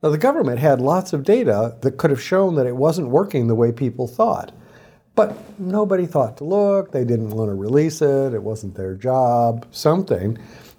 Now 0.02 0.10
the 0.10 0.18
government 0.18 0.60
had 0.60 0.80
lots 0.80 1.12
of 1.12 1.26
data 1.26 1.76
that 1.82 1.98
could 1.98 2.10
have 2.10 2.22
shown 2.22 2.56
that 2.56 2.66
it 2.66 2.78
wasn't 2.78 3.10
working 3.10 3.48
the 3.48 3.56
way 3.56 3.74
people 3.74 4.08
thought. 4.08 4.54
But 5.14 5.36
nobody 5.60 6.06
thought 6.06 6.38
to 6.38 6.46
look, 6.46 6.92
they 6.94 7.04
didn't 7.04 7.32
want 7.32 7.50
to 7.50 7.56
release 7.56 8.02
it, 8.02 8.34
it 8.34 8.42
wasn't 8.42 8.76
their 8.76 8.96
job, 8.96 9.66
something. 9.72 10.38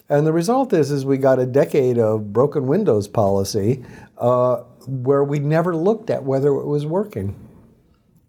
And 0.09 0.27
the 0.27 0.33
result 0.33 0.73
is, 0.73 0.91
is 0.91 1.05
we 1.05 1.19
got 1.19 1.39
a 1.39 1.45
decade 1.45 1.99
of 1.99 2.33
broken 2.33 2.67
windows 2.67 3.07
policy 3.07 3.85
uh, 4.17 4.57
where 4.87 5.23
we 5.23 5.39
never 5.39 5.77
looked 5.77 6.09
at 6.09 6.25
whether 6.25 6.49
it 6.49 6.67
was 6.67 6.87
working. 6.87 7.37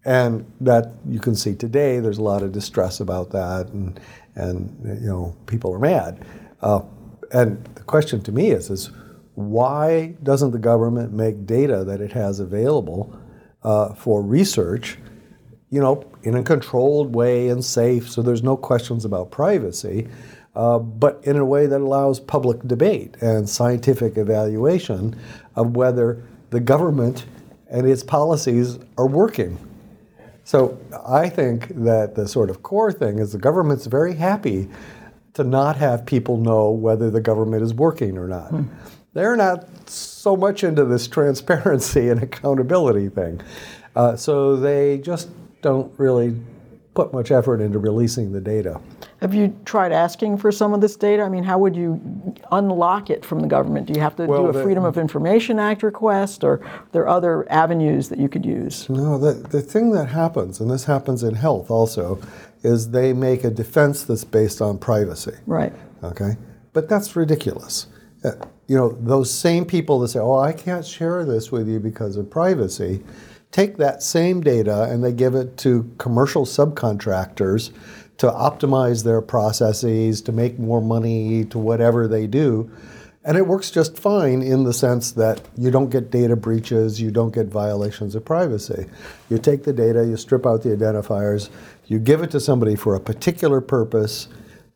And 0.04 0.52
that 0.60 0.92
you 1.06 1.20
can 1.20 1.34
see 1.34 1.54
today, 1.54 2.00
there's 2.00 2.18
a 2.18 2.22
lot 2.22 2.42
of 2.42 2.52
distress 2.52 3.00
about 3.00 3.30
that, 3.30 3.68
and, 3.68 3.98
and 4.34 5.00
you 5.02 5.08
know, 5.08 5.36
people 5.46 5.72
are 5.72 5.78
mad. 5.78 6.24
Uh, 6.60 6.80
and 7.32 7.64
the 7.74 7.82
question 7.82 8.20
to 8.22 8.32
me 8.32 8.50
is, 8.50 8.70
is 8.70 8.90
why 9.34 10.14
doesn't 10.22 10.50
the 10.50 10.58
government 10.58 11.12
make 11.12 11.46
data 11.46 11.84
that 11.84 12.00
it 12.00 12.12
has 12.12 12.40
available 12.40 13.18
uh, 13.62 13.94
for 13.94 14.22
research, 14.22 14.98
you 15.70 15.80
know, 15.80 16.04
in 16.22 16.36
a 16.36 16.42
controlled 16.42 17.14
way 17.14 17.48
and 17.48 17.64
safe, 17.64 18.10
so 18.10 18.22
there's 18.22 18.42
no 18.42 18.56
questions 18.56 19.04
about 19.04 19.30
privacy, 19.30 20.08
uh, 20.54 20.78
but 20.78 21.20
in 21.24 21.36
a 21.36 21.44
way 21.44 21.66
that 21.66 21.80
allows 21.80 22.20
public 22.20 22.60
debate 22.66 23.16
and 23.22 23.48
scientific 23.48 24.18
evaluation 24.18 25.18
of 25.56 25.74
whether 25.76 26.22
the 26.50 26.60
government 26.60 27.24
and 27.70 27.86
its 27.88 28.02
policies 28.02 28.78
are 28.98 29.06
working. 29.06 29.58
So 30.44 30.78
I 31.06 31.28
think 31.28 31.68
that 31.84 32.14
the 32.14 32.26
sort 32.26 32.50
of 32.50 32.62
core 32.62 32.92
thing 32.92 33.18
is 33.18 33.32
the 33.32 33.38
government's 33.38 33.86
very 33.86 34.14
happy 34.14 34.68
to 35.34 35.44
not 35.44 35.76
have 35.76 36.04
people 36.04 36.36
know 36.36 36.70
whether 36.70 37.10
the 37.10 37.20
government 37.20 37.62
is 37.62 37.72
working 37.72 38.18
or 38.18 38.28
not. 38.28 38.52
They're 39.14 39.36
not 39.36 39.88
so 39.88 40.36
much 40.36 40.64
into 40.64 40.84
this 40.84 41.06
transparency 41.06 42.08
and 42.08 42.22
accountability 42.22 43.08
thing. 43.08 43.40
Uh, 43.94 44.16
so 44.16 44.56
they 44.56 44.98
just 44.98 45.28
don't 45.60 45.92
really 45.98 46.34
put 46.94 47.12
much 47.12 47.30
effort 47.30 47.60
into 47.60 47.78
releasing 47.78 48.32
the 48.32 48.40
data. 48.40 48.80
Have 49.20 49.34
you 49.34 49.56
tried 49.64 49.92
asking 49.92 50.36
for 50.36 50.52
some 50.52 50.74
of 50.74 50.80
this 50.80 50.94
data? 50.96 51.22
I 51.22 51.28
mean, 51.28 51.44
how 51.44 51.58
would 51.58 51.74
you 51.74 52.00
unlock 52.50 53.08
it 53.08 53.24
from 53.24 53.40
the 53.40 53.46
government? 53.46 53.86
Do 53.86 53.94
you 53.94 54.00
have 54.00 54.16
to 54.16 54.26
Well, 54.26 54.42
do 54.42 54.48
a 54.48 54.52
the- 54.52 54.62
Freedom 54.62 54.84
of 54.84 54.98
Information 54.98 55.58
Act 55.58 55.82
request, 55.82 56.44
or 56.44 56.54
are 56.64 56.86
there 56.92 57.08
other 57.08 57.50
avenues 57.50 58.08
that 58.10 58.18
you 58.18 58.28
could 58.28 58.44
use? 58.44 58.90
No, 58.90 59.16
the, 59.16 59.32
the 59.32 59.62
thing 59.62 59.92
that 59.92 60.06
happens, 60.06 60.60
and 60.60 60.70
this 60.70 60.84
happens 60.84 61.22
in 61.22 61.34
health 61.34 61.70
also, 61.70 62.20
is 62.62 62.90
they 62.90 63.12
make 63.12 63.44
a 63.44 63.50
defense 63.50 64.04
that's 64.04 64.24
based 64.24 64.60
on 64.60 64.76
privacy. 64.78 65.34
Right. 65.46 65.72
Okay? 66.04 66.36
But 66.72 66.88
that's 66.88 67.16
ridiculous. 67.16 67.86
Uh, 68.24 68.32
you 68.66 68.76
know, 68.76 68.90
those 69.00 69.32
same 69.32 69.64
people 69.64 69.98
that 70.00 70.08
say, 70.08 70.20
oh, 70.20 70.38
I 70.38 70.52
can't 70.52 70.84
share 70.84 71.24
this 71.24 71.50
with 71.50 71.68
you 71.68 71.80
because 71.80 72.16
of 72.16 72.30
privacy, 72.30 73.02
take 73.52 73.76
that 73.76 74.02
same 74.02 74.40
data 74.40 74.84
and 74.84 75.04
they 75.04 75.12
give 75.12 75.34
it 75.34 75.56
to 75.58 75.90
commercial 75.98 76.44
subcontractors 76.44 77.70
to 78.18 78.30
optimize 78.30 79.04
their 79.04 79.20
processes, 79.20 80.20
to 80.22 80.32
make 80.32 80.58
more 80.58 80.80
money, 80.80 81.44
to 81.44 81.58
whatever 81.58 82.08
they 82.08 82.26
do. 82.26 82.70
And 83.24 83.36
it 83.36 83.46
works 83.46 83.70
just 83.70 83.96
fine 83.96 84.42
in 84.42 84.64
the 84.64 84.72
sense 84.72 85.12
that 85.12 85.40
you 85.56 85.70
don't 85.70 85.90
get 85.90 86.10
data 86.10 86.34
breaches, 86.34 87.00
you 87.00 87.12
don't 87.12 87.32
get 87.32 87.46
violations 87.46 88.16
of 88.16 88.24
privacy. 88.24 88.86
You 89.28 89.38
take 89.38 89.62
the 89.62 89.72
data, 89.72 90.04
you 90.04 90.16
strip 90.16 90.44
out 90.44 90.62
the 90.62 90.70
identifiers, 90.70 91.48
you 91.86 92.00
give 92.00 92.22
it 92.22 92.32
to 92.32 92.40
somebody 92.40 92.74
for 92.74 92.96
a 92.96 93.00
particular 93.00 93.60
purpose 93.60 94.28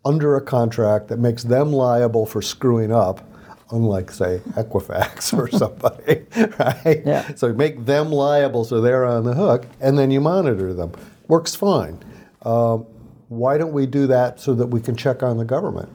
under 0.05 0.37
a 0.37 0.41
contract 0.41 1.09
that 1.09 1.19
makes 1.19 1.43
them 1.43 1.73
liable 1.73 2.25
for 2.25 2.41
screwing 2.41 2.93
up, 2.93 3.29
unlike, 3.71 4.11
say, 4.11 4.41
Equifax 4.51 5.33
or 5.39 5.49
somebody, 5.51 6.27
right? 6.59 7.03
Yeah. 7.05 7.35
So 7.35 7.53
make 7.53 7.85
them 7.85 8.11
liable 8.11 8.65
so 8.65 8.81
they're 8.81 9.05
on 9.05 9.25
the 9.25 9.35
hook, 9.35 9.67
and 9.81 9.99
then 9.99 10.11
you 10.11 10.21
monitor 10.21 10.73
them. 10.73 10.93
Works 11.29 11.55
fine. 11.55 11.99
Um, 12.43 12.87
why 13.29 13.59
don't 13.59 13.73
we 13.73 13.87
do 13.87 14.07
that 14.07 14.41
so 14.41 14.55
that 14.55 14.69
we 14.69 14.81
can 14.81 14.95
check 14.97 15.23
on 15.23 15.37
the 15.37 15.45
government? 15.45 15.89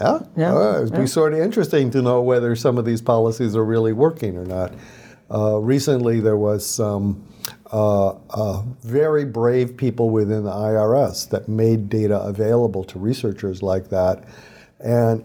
Yeah, 0.00 0.20
Yeah, 0.36 0.54
Uh, 0.54 0.76
it'd 0.82 0.90
yeah. 0.94 1.00
be 1.00 1.06
sort 1.06 1.32
of 1.32 1.40
interesting 1.40 1.90
to 1.92 2.02
know 2.02 2.22
whether 2.22 2.54
some 2.54 2.78
of 2.78 2.84
these 2.84 3.00
policies 3.02 3.56
are 3.56 3.64
really 3.64 3.92
working 3.92 4.36
or 4.36 4.44
not. 4.44 4.72
Uh, 5.32 5.58
recently, 5.58 6.20
there 6.20 6.36
was 6.36 6.64
some 6.66 7.24
uh, 7.72 8.08
uh, 8.30 8.62
very 8.82 9.24
brave 9.24 9.76
people 9.76 10.10
within 10.10 10.44
the 10.44 10.50
IRS 10.50 11.28
that 11.30 11.48
made 11.48 11.88
data 11.88 12.20
available 12.20 12.84
to 12.84 12.98
researchers 12.98 13.62
like 13.62 13.88
that, 13.88 14.24
and 14.80 15.24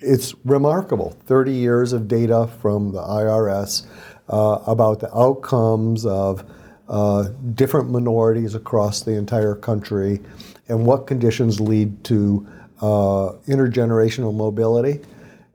it's 0.00 0.34
remarkable. 0.44 1.16
30 1.26 1.52
years 1.52 1.92
of 1.92 2.08
data 2.08 2.48
from 2.60 2.92
the 2.92 3.00
IRS 3.00 3.86
uh, 4.28 4.62
about 4.66 5.00
the 5.00 5.16
outcomes 5.16 6.06
of 6.06 6.44
uh, 6.88 7.28
different 7.54 7.90
minorities 7.90 8.54
across 8.54 9.02
the 9.02 9.12
entire 9.12 9.54
country 9.54 10.20
and 10.68 10.86
what 10.86 11.06
conditions 11.06 11.60
lead 11.60 12.02
to 12.04 12.46
uh, 12.80 13.32
intergenerational 13.46 14.34
mobility. 14.34 15.00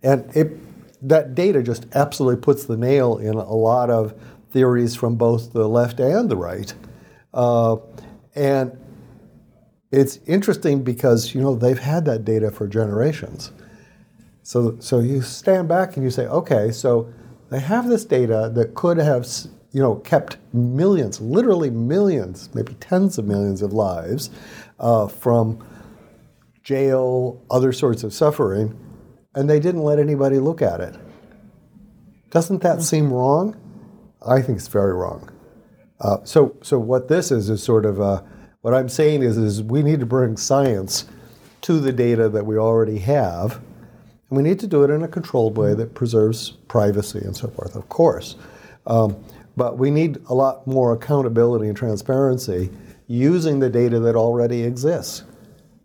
And 0.02 0.30
it, 0.36 0.58
that 1.08 1.36
data 1.36 1.64
just 1.64 1.86
absolutely 1.96 2.42
puts 2.42 2.66
the 2.66 2.78
nail 2.78 3.18
in 3.18 3.36
a 3.36 3.54
lot 3.54 3.90
of 3.90 4.14
theories 4.52 4.96
from 4.96 5.16
both 5.16 5.54
the 5.54 5.68
left 5.68 6.00
and 6.00 6.30
the 6.30 6.38
right. 6.38 6.74
Uh, 7.34 7.78
and 8.36 8.78
it's 9.92 10.20
interesting 10.26 10.84
because 10.84 11.34
you 11.36 11.42
know 11.42 11.56
they've 11.56 11.80
had 11.80 12.06
that 12.06 12.26
data 12.26 12.52
for 12.52 12.68
generations. 12.68 13.52
So, 14.44 14.78
so 14.80 15.00
you 15.00 15.22
stand 15.22 15.68
back 15.68 15.96
and 15.96 16.04
you 16.04 16.12
say, 16.12 16.28
okay, 16.28 16.72
so 16.72 17.12
they 17.50 17.60
have 17.60 17.88
this 17.88 18.04
data 18.04 18.52
that 18.54 18.76
could 18.76 18.98
have, 18.98 19.28
you 19.72 19.82
know, 19.82 19.96
kept 19.96 20.38
millions, 20.54 21.22
literally 21.22 21.70
millions, 21.70 22.50
maybe 22.54 22.74
tens 22.76 23.18
of 23.18 23.26
millions 23.26 23.62
of 23.62 23.74
lives 23.74 24.30
uh, 24.80 25.08
from 25.08 25.66
jail, 26.62 27.42
other 27.50 27.72
sorts 27.72 28.04
of 28.04 28.14
suffering, 28.14 28.78
and 29.36 29.50
they 29.50 29.60
didn't 29.60 29.84
let 29.84 29.98
anybody 29.98 30.40
look 30.40 30.62
at 30.62 30.82
it. 30.82 30.96
Doesn't 32.30 32.62
that 32.62 32.82
seem 32.82 33.12
wrong? 33.12 33.56
I 34.26 34.42
think 34.42 34.58
it's 34.58 34.68
very 34.68 34.94
wrong. 34.94 35.30
Uh, 36.00 36.18
so, 36.24 36.58
so 36.62 36.80
what 36.80 37.08
this 37.08 37.32
is 37.32 37.50
is 37.50 37.64
sort 37.64 37.86
of 37.86 38.02
uh, 38.02 38.24
what 38.62 38.74
I'm 38.74 38.90
saying 38.90 39.24
is, 39.24 39.38
is 39.38 39.62
we 39.62 39.84
need 39.84 40.00
to 40.00 40.06
bring 40.06 40.38
science 40.38 41.06
to 41.62 41.80
the 41.80 41.92
data 41.92 42.30
that 42.30 42.46
we 42.46 42.58
already 42.58 43.00
have, 43.00 43.62
we 44.36 44.44
need 44.44 44.60
to 44.60 44.68
do 44.68 44.84
it 44.84 44.90
in 44.90 45.04
a 45.04 45.08
controlled 45.08 45.58
way 45.58 45.74
that 45.74 45.94
preserves 45.94 46.52
privacy 46.68 47.20
and 47.20 47.36
so 47.36 47.48
forth, 47.50 47.76
of 47.76 47.90
course. 47.90 48.36
Um, 48.88 49.24
but 49.56 49.78
we 49.78 49.92
need 49.92 50.18
a 50.30 50.34
lot 50.34 50.66
more 50.66 50.94
accountability 50.94 51.68
and 51.68 51.78
transparency 51.78 52.70
using 53.08 53.60
the 53.60 53.70
data 53.70 54.00
that 54.00 54.16
already 54.16 54.64
exists. 54.64 55.24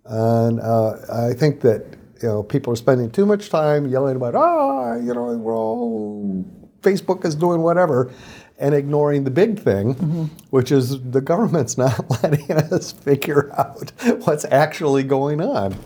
And 0.05 0.61
uh, 0.61 0.97
I 1.13 1.35
think 1.35 1.61
that 1.61 1.85
you 2.23 2.29
know, 2.29 2.43
people 2.43 2.73
are 2.73 2.77
spending 2.77 3.11
too 3.11 3.27
much 3.27 3.51
time 3.51 3.87
yelling 3.87 4.17
about, 4.17 4.35
ah, 4.35 4.95
you 4.97 5.15
know, 5.15 5.37
we're 5.37 5.57
all, 5.57 6.45
Facebook 6.81 7.25
is 7.25 7.35
doing 7.35 7.63
whatever, 7.63 8.13
and 8.59 8.75
ignoring 8.75 9.25
the 9.25 9.31
big 9.31 9.59
thing, 9.59 9.95
mm-hmm. 9.95 10.25
which 10.51 10.73
is 10.73 11.01
the 11.11 11.21
government's 11.21 11.79
not 11.79 12.11
letting 12.23 12.51
us 12.51 12.93
figure 12.93 13.53
out 13.57 13.93
what's 14.25 14.45
actually 14.47 15.03
going 15.03 15.41
on. 15.41 15.77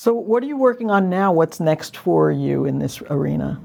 So, 0.00 0.14
what 0.14 0.44
are 0.44 0.46
you 0.46 0.56
working 0.56 0.92
on 0.92 1.10
now? 1.10 1.32
What's 1.32 1.58
next 1.58 1.96
for 1.96 2.30
you 2.30 2.66
in 2.66 2.78
this 2.78 3.02
arena? 3.10 3.60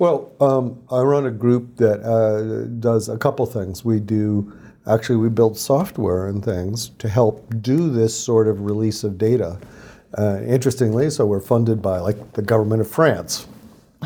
Well, 0.00 0.32
um, 0.40 0.82
I 0.90 1.00
run 1.02 1.26
a 1.26 1.30
group 1.30 1.76
that 1.76 2.02
uh, 2.02 2.64
does 2.80 3.08
a 3.08 3.16
couple 3.16 3.46
things. 3.46 3.84
We 3.84 4.00
do 4.00 4.52
actually 4.84 5.18
we 5.18 5.28
build 5.28 5.56
software 5.56 6.26
and 6.26 6.44
things 6.44 6.88
to 6.98 7.08
help 7.08 7.54
do 7.62 7.88
this 7.88 8.18
sort 8.18 8.48
of 8.48 8.62
release 8.62 9.04
of 9.04 9.16
data. 9.16 9.60
Uh, 10.18 10.40
interestingly, 10.44 11.08
so 11.08 11.24
we're 11.24 11.38
funded 11.38 11.80
by 11.80 12.00
like 12.00 12.32
the 12.32 12.42
government 12.42 12.80
of 12.80 12.90
France, 12.90 13.46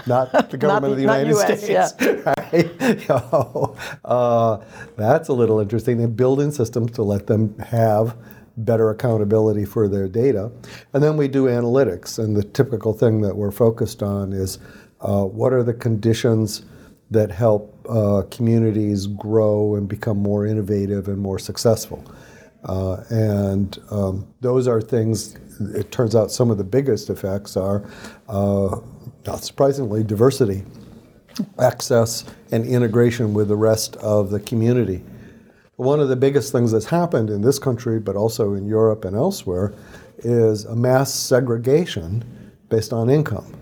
not 0.07 0.31
the 0.51 0.59
government 0.59 0.83
not, 0.83 0.91
of 0.91 0.97
the 0.97 1.03
United 1.03 1.35
US, 1.35 1.63
States. 1.65 1.95
Yeah. 1.99 2.35
Right? 2.53 3.11
uh, 4.05 4.59
that's 4.97 5.29
a 5.29 5.33
little 5.33 5.61
interesting. 5.61 5.97
They 5.97 6.05
build 6.05 6.43
in 6.43 6.53
systems 6.53 6.91
to 6.93 7.03
let 7.03 7.27
them 7.27 7.59
have 7.61 8.15
better 8.57 8.91
accountability 8.91 9.65
for 9.65 9.89
their 9.89 10.09
data. 10.09 10.51
And 10.93 11.03
then 11.03 11.17
we 11.17 11.29
do 11.29 11.45
analytics, 11.45 12.19
and 12.19 12.37
the 12.37 12.43
typical 12.43 12.93
thing 12.93 13.21
that 13.21 13.37
we're 13.37 13.51
focused 13.51 14.03
on 14.03 14.33
is 14.33 14.59
uh, 15.01 15.25
what 15.25 15.53
are 15.53 15.63
the 15.63 15.75
conditions 15.75 16.65
that 17.11 17.31
help 17.31 17.87
uh, 17.89 18.23
communities 18.31 19.07
grow 19.07 19.77
and 19.77 19.89
become 19.89 20.19
more 20.19 20.47
innovative 20.47 21.09
and 21.09 21.19
more 21.19 21.39
successful. 21.39 22.05
Uh, 22.65 23.05
and 23.11 23.79
um, 23.91 24.27
those 24.41 24.67
are 24.67 24.81
things, 24.81 25.37
it 25.75 25.93
turns 25.93 26.17
out 26.17 26.33
some 26.33 26.51
of 26.51 26.59
the 26.59 26.65
biggest 26.65 27.11
effects 27.11 27.57
are, 27.57 27.89
uh, 28.29 28.81
not 29.25 29.45
surprisingly, 29.45 30.03
diversity, 30.03 30.65
access, 31.61 32.25
and 32.51 32.65
integration 32.65 33.35
with 33.35 33.49
the 33.49 33.57
rest 33.57 33.97
of 33.97 34.31
the 34.31 34.41
community. 34.41 35.05
One 35.77 36.01
of 36.01 36.09
the 36.09 36.17
biggest 36.17 36.53
things 36.53 36.73
that's 36.73 36.87
happened 36.87 37.29
in 37.29 37.43
this 37.43 37.59
country, 37.59 38.01
but 38.01 38.17
also 38.17 38.55
in 38.55 38.67
Europe 38.67 39.05
and 39.05 39.15
elsewhere, 39.15 39.75
is 40.19 40.65
a 40.65 40.75
mass 40.75 41.13
segregation 41.13 42.25
based 42.69 42.93
on 42.93 43.11
income. 43.11 43.55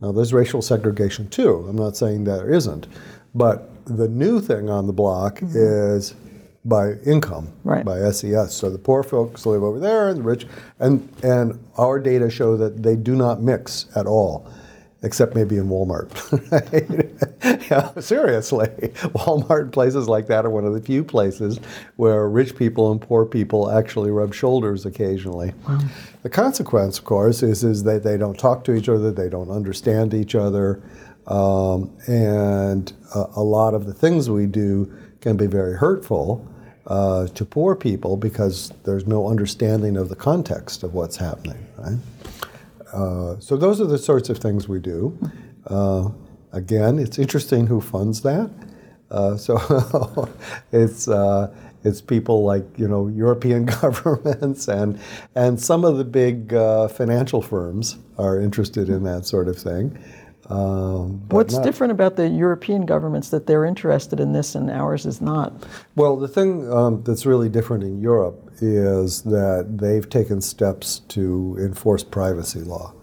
Now, 0.00 0.12
there's 0.12 0.32
racial 0.32 0.60
segregation 0.60 1.28
too. 1.28 1.64
I'm 1.68 1.76
not 1.76 1.96
saying 1.96 2.24
there 2.24 2.52
isn't. 2.52 2.88
But 3.34 3.70
the 3.86 4.08
new 4.08 4.40
thing 4.40 4.68
on 4.68 4.86
the 4.86 4.92
block 4.92 5.36
mm-hmm. 5.36 5.56
is 5.56 6.14
by 6.64 6.92
income, 7.06 7.52
right. 7.62 7.84
by 7.84 8.10
SES. 8.10 8.54
So 8.54 8.70
the 8.70 8.78
poor 8.78 9.02
folks 9.02 9.46
live 9.46 9.62
over 9.62 9.78
there, 9.78 10.08
and 10.08 10.18
the 10.18 10.22
rich, 10.22 10.46
and 10.78 11.08
and 11.22 11.62
our 11.76 12.00
data 12.00 12.30
show 12.30 12.56
that 12.56 12.82
they 12.82 12.96
do 12.96 13.14
not 13.14 13.42
mix 13.42 13.86
at 13.94 14.06
all 14.06 14.50
except 15.04 15.34
maybe 15.34 15.58
in 15.58 15.68
Walmart. 15.68 16.10
yeah, 17.70 18.00
seriously, 18.00 18.66
Walmart 19.14 19.62
and 19.62 19.72
places 19.72 20.08
like 20.08 20.26
that 20.28 20.46
are 20.46 20.50
one 20.50 20.64
of 20.64 20.72
the 20.72 20.80
few 20.80 21.04
places 21.04 21.60
where 21.96 22.28
rich 22.28 22.56
people 22.56 22.90
and 22.90 23.00
poor 23.00 23.26
people 23.26 23.70
actually 23.70 24.10
rub 24.10 24.34
shoulders 24.34 24.86
occasionally. 24.86 25.52
Wow. 25.68 25.80
The 26.22 26.30
consequence, 26.30 26.98
of 26.98 27.04
course, 27.04 27.42
is, 27.42 27.62
is 27.62 27.84
that 27.84 28.02
they 28.02 28.16
don't 28.16 28.38
talk 28.38 28.64
to 28.64 28.74
each 28.74 28.88
other, 28.88 29.12
they 29.12 29.28
don't 29.28 29.50
understand 29.50 30.14
each 30.14 30.34
other, 30.34 30.82
um, 31.26 31.94
and 32.06 32.92
a, 33.14 33.24
a, 33.36 33.42
lot 33.42 33.74
of 33.74 33.86
the 33.86 33.94
things 33.94 34.28
we 34.28 34.46
do 34.46 34.92
can 35.20 35.36
be 35.36 35.46
very 35.46 35.76
hurtful. 35.76 36.48
Uh, 36.86 37.26
to 37.28 37.46
poor 37.46 37.74
people 37.74 38.14
because 38.14 38.70
there's 38.82 39.06
no 39.06 39.26
understanding 39.26 39.96
of 39.96 40.10
the 40.10 40.14
context 40.14 40.82
of 40.82 40.92
what's 40.92 41.16
happening, 41.16 41.66
right? 41.78 41.96
Uh, 42.94 43.38
so 43.40 43.56
those 43.56 43.80
are 43.80 43.86
the 43.86 43.98
sorts 43.98 44.30
of 44.30 44.38
things 44.38 44.68
we 44.68 44.78
do. 44.78 45.18
Uh, 45.66 46.10
again, 46.52 46.98
it's 46.98 47.18
interesting 47.18 47.66
who 47.66 47.80
funds 47.80 48.22
that. 48.22 48.50
Uh, 49.10 49.36
so 49.36 50.28
it's 50.72 51.08
uh, 51.08 51.52
it's 51.82 52.00
people 52.00 52.44
like 52.44 52.64
you 52.76 52.86
know 52.86 53.08
European 53.08 53.64
governments 53.80 54.68
and 54.68 54.98
and 55.34 55.60
some 55.60 55.84
of 55.84 55.98
the 55.98 56.04
big 56.04 56.54
uh, 56.54 56.88
financial 56.88 57.42
firms 57.42 57.98
are 58.16 58.40
interested 58.40 58.88
in 58.88 59.02
that 59.02 59.26
sort 59.26 59.48
of 59.48 59.58
thing. 59.58 59.98
Um, 60.50 61.26
What's 61.28 61.54
not, 61.54 61.64
different 61.64 61.92
about 61.92 62.16
the 62.16 62.28
European 62.28 62.84
governments 62.84 63.30
that 63.30 63.46
they're 63.46 63.64
interested 63.64 64.20
in 64.20 64.32
this 64.32 64.54
and 64.54 64.70
ours 64.70 65.06
is 65.06 65.20
not? 65.20 65.52
Well, 65.96 66.16
the 66.16 66.28
thing 66.28 66.70
um, 66.72 67.02
that's 67.02 67.24
really 67.24 67.48
different 67.48 67.84
in 67.84 68.00
Europe 68.00 68.50
is 68.60 69.22
that 69.22 69.78
they've 69.78 70.08
taken 70.08 70.40
steps 70.40 71.00
to 71.08 71.56
enforce 71.58 72.04
privacy 72.04 72.60
law. 72.60 72.94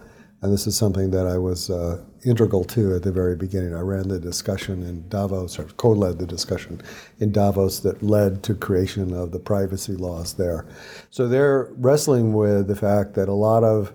And 0.42 0.52
this 0.52 0.66
is 0.66 0.76
something 0.76 1.12
that 1.12 1.28
I 1.28 1.38
was 1.38 1.70
uh, 1.70 2.04
integral 2.26 2.64
to 2.64 2.96
at 2.96 3.04
the 3.04 3.12
very 3.12 3.36
beginning. 3.36 3.76
I 3.76 3.82
ran 3.82 4.08
the 4.08 4.20
discussion 4.20 4.82
in 4.82 5.08
Davos, 5.08 5.60
or 5.60 5.66
co-led 5.78 6.18
the 6.18 6.26
discussion 6.26 6.82
in 7.20 7.32
Davos 7.32 7.80
that 7.82 8.02
led 8.02 8.42
to 8.44 8.56
creation 8.56 9.14
of 9.14 9.32
the 9.32 9.40
privacy 9.40 9.94
laws 9.94 10.34
there. 10.34 10.66
So 11.12 11.28
they're 11.28 11.70
wrestling 11.78 12.34
with 12.34 12.68
the 12.68 12.76
fact 12.76 13.14
that 13.16 13.30
a 13.30 13.34
lot 13.34 13.64
of 13.64 13.94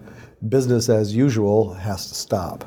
business 0.49 0.89
as 0.89 1.17
usual 1.17 1.75
has 1.75 2.09
to 2.09 2.15
stop 2.15 2.65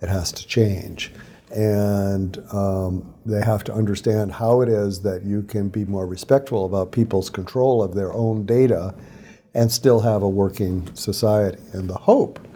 it 0.00 0.08
has 0.08 0.32
to 0.32 0.46
change. 0.46 1.12
And 1.54 2.38
um, 2.52 3.14
they 3.24 3.42
have 3.42 3.64
to 3.64 3.72
understand 3.72 4.32
how 4.32 4.60
it 4.60 4.68
is 4.68 5.00
that 5.02 5.22
you 5.22 5.42
can 5.42 5.68
be 5.68 5.84
more 5.84 6.06
respectful 6.06 6.64
about 6.66 6.92
people's 6.92 7.30
control 7.30 7.82
of 7.82 7.94
their 7.94 8.12
own 8.12 8.44
data 8.44 8.94
and 9.54 9.70
still 9.70 10.00
have 10.00 10.22
a 10.22 10.28
working 10.28 10.92
society. 10.94 11.62
And 11.72 11.88
the 11.88 11.94
hope 11.94 12.46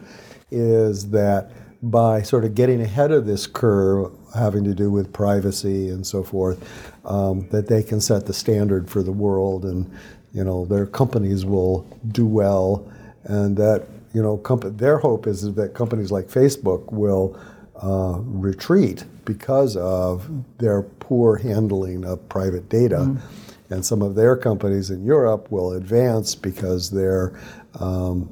is 0.50 1.10
that 1.10 1.50
by 1.82 2.20
sort 2.22 2.44
of 2.44 2.54
getting 2.54 2.82
ahead 2.82 3.10
of 3.10 3.26
this 3.26 3.46
curve 3.46 4.12
having 4.34 4.64
to 4.64 4.74
do 4.74 4.90
with 4.90 5.12
privacy 5.12 5.88
and 5.88 6.06
so 6.06 6.22
forth, 6.22 6.92
um, 7.04 7.48
that 7.50 7.68
they 7.68 7.82
can 7.82 8.00
set 8.00 8.26
the 8.26 8.34
standard 8.34 8.90
for 8.90 9.02
the 9.02 9.12
world 9.12 9.64
and 9.64 9.90
you 10.32 10.44
know 10.44 10.64
their 10.64 10.86
companies 10.86 11.44
will 11.44 11.80
do 12.12 12.26
well 12.26 12.86
and 13.24 13.56
that 13.56 13.86
you 14.12 14.22
know, 14.22 14.36
comp- 14.38 14.76
their 14.76 14.98
hope 14.98 15.26
is 15.26 15.54
that 15.54 15.74
companies 15.74 16.10
like 16.10 16.26
Facebook 16.26 16.90
will 16.92 17.38
uh, 17.82 18.20
retreat 18.22 19.04
because 19.24 19.76
of 19.76 20.28
their 20.58 20.82
poor 20.82 21.36
handling 21.36 22.04
of 22.04 22.28
private 22.28 22.68
data. 22.68 22.96
Mm-hmm. 22.96 23.72
And 23.72 23.86
some 23.86 24.02
of 24.02 24.16
their 24.16 24.36
companies 24.36 24.90
in 24.90 25.04
Europe 25.04 25.50
will 25.52 25.72
advance 25.72 26.34
because 26.34 26.90
they're 26.90 27.38
um, 27.78 28.28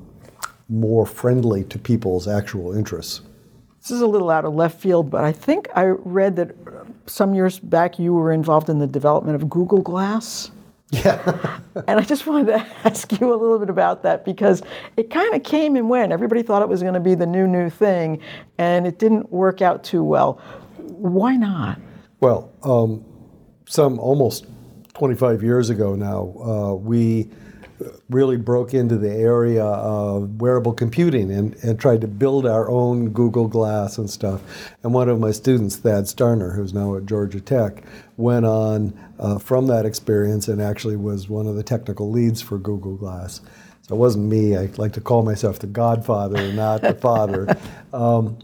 more 0.69 1.07
friendly 1.07 1.65
to 1.65 1.79
people's 1.79 2.27
actual 2.27 2.77
interests. 2.77 3.23
This 3.81 3.93
is 3.93 4.01
a 4.01 4.07
little 4.07 4.31
out 4.31 4.45
of 4.45 4.55
left 4.55 4.81
field, 4.81 5.11
but 5.11 5.25
I 5.25 5.33
think 5.33 5.69
I 5.75 5.85
read 5.85 6.37
that 6.37 6.55
some 7.07 7.35
years 7.35 7.59
back 7.59 7.99
you 7.99 8.13
were 8.13 8.33
involved 8.33 8.69
in 8.69 8.81
the 8.81 8.87
development 8.87 9.41
of 9.41 9.49
Google 9.49 9.81
Glass. 9.81 10.51
Yeah. 10.91 11.61
and 11.87 12.01
I 12.01 12.03
just 12.03 12.27
wanted 12.27 12.47
to 12.47 12.67
ask 12.85 13.13
you 13.21 13.33
a 13.33 13.37
little 13.37 13.59
bit 13.59 13.69
about 13.69 14.03
that 14.05 14.25
because 14.25 14.63
it 14.97 15.11
kind 15.11 15.35
of 15.35 15.43
came 15.43 15.77
and 15.77 15.89
went. 15.89 16.13
Everybody 16.13 16.43
thought 16.43 16.63
it 16.63 16.69
was 16.69 16.81
going 16.83 16.95
to 16.95 17.01
be 17.01 17.15
the 17.15 17.27
new, 17.27 17.47
new 17.47 17.69
thing, 17.69 18.21
and 18.57 18.87
it 18.87 18.99
didn't 18.99 19.31
work 19.31 19.61
out 19.61 19.85
too 19.85 20.03
well. 20.03 20.41
Why 20.79 21.37
not? 21.37 21.79
Well, 22.21 22.51
um, 22.63 23.05
some 23.67 23.99
almost 23.99 24.47
25 24.95 25.43
years 25.43 25.71
ago 25.71 25.95
now, 25.95 26.35
uh, 26.43 26.75
we 26.75 27.29
really 28.09 28.37
broke 28.37 28.75
into 28.75 28.97
the 28.97 29.11
area 29.11 29.65
of 29.65 30.41
wearable 30.41 30.73
computing 30.73 31.31
and, 31.31 31.55
and 31.63 31.79
tried 31.79 32.01
to 32.01 32.09
build 32.09 32.47
our 32.47 32.69
own 32.69 33.11
Google 33.11 33.49
Glass 33.49 33.99
and 33.99 34.09
stuff. 34.09 34.43
And 34.83 34.93
one 34.93 35.09
of 35.09 35.21
my 35.21 35.31
students, 35.31 35.77
Thad 35.77 36.05
Starner, 36.05 36.55
who's 36.55 36.75
now 36.75 36.97
at 36.97 37.07
Georgia 37.07 37.41
Tech, 37.41 37.85
went 38.17 38.47
on 38.47 38.99
uh, 39.19 39.39
from 39.39 39.67
that 39.69 39.87
experience 39.87 40.49
and 40.49 40.61
actually 40.61 40.97
was 40.97 41.29
one 41.29 41.47
of 41.47 41.57
the 41.57 41.63
technical 41.63 42.11
leads 42.11 42.41
for 42.41 42.59
Google 42.59 42.97
Glass. 42.97 43.41
So 43.83 43.95
it 43.95 43.99
wasn't 43.99 44.27
me. 44.27 44.57
I 44.57 44.69
like 44.77 44.93
to 44.95 45.01
call 45.01 45.23
myself 45.23 45.59
the 45.61 45.67
godfather, 45.67 46.53
not 46.53 46.83
the 46.83 46.95
father. 46.95 47.57
Um, 47.91 48.37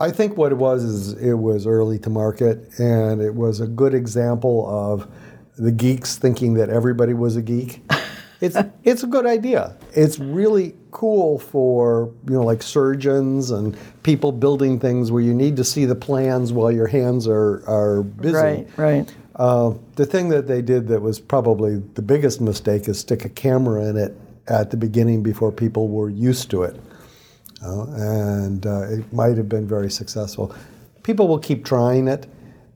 I 0.00 0.10
think 0.10 0.36
what 0.36 0.52
it 0.52 0.56
was 0.56 0.84
is 0.84 1.14
it 1.14 1.32
was 1.32 1.66
early 1.66 1.98
to 2.00 2.10
market, 2.10 2.78
and 2.78 3.22
it 3.22 3.34
was 3.34 3.60
a 3.60 3.66
good 3.66 3.94
example 3.94 4.68
of 4.68 5.10
the 5.56 5.72
geeks 5.72 6.16
thinking 6.16 6.54
that 6.54 6.68
everybody 6.68 7.14
was 7.14 7.36
a 7.36 7.42
geek 7.42 7.82
it's 8.40 8.56
it's 8.84 9.02
a 9.02 9.06
good 9.06 9.26
idea. 9.26 9.76
It's 9.94 10.18
really 10.18 10.74
cool 10.90 11.38
for 11.38 12.12
you 12.26 12.34
know 12.34 12.42
like 12.42 12.62
surgeons 12.62 13.50
and 13.50 13.76
people 14.02 14.32
building 14.32 14.78
things 14.78 15.10
where 15.10 15.22
you 15.22 15.34
need 15.34 15.56
to 15.56 15.64
see 15.64 15.84
the 15.84 15.94
plans 15.94 16.52
while 16.52 16.70
your 16.70 16.86
hands 16.86 17.26
are 17.26 17.64
are 17.66 18.02
busy. 18.02 18.34
Right, 18.34 18.68
right. 18.76 19.16
Uh, 19.36 19.74
the 19.96 20.06
thing 20.06 20.28
that 20.28 20.46
they 20.46 20.62
did 20.62 20.88
that 20.88 21.00
was 21.00 21.20
probably 21.20 21.78
the 21.94 22.02
biggest 22.02 22.40
mistake 22.40 22.88
is 22.88 22.98
stick 23.00 23.24
a 23.24 23.28
camera 23.28 23.84
in 23.86 23.96
it 23.96 24.16
at 24.48 24.70
the 24.70 24.76
beginning 24.76 25.22
before 25.22 25.52
people 25.52 25.88
were 25.88 26.08
used 26.08 26.50
to 26.50 26.62
it, 26.62 26.80
uh, 27.64 27.84
and 27.90 28.66
uh, 28.66 28.82
it 28.82 29.12
might 29.12 29.36
have 29.36 29.48
been 29.48 29.66
very 29.66 29.90
successful. 29.90 30.54
People 31.02 31.26
will 31.26 31.38
keep 31.38 31.64
trying 31.64 32.06
it. 32.06 32.26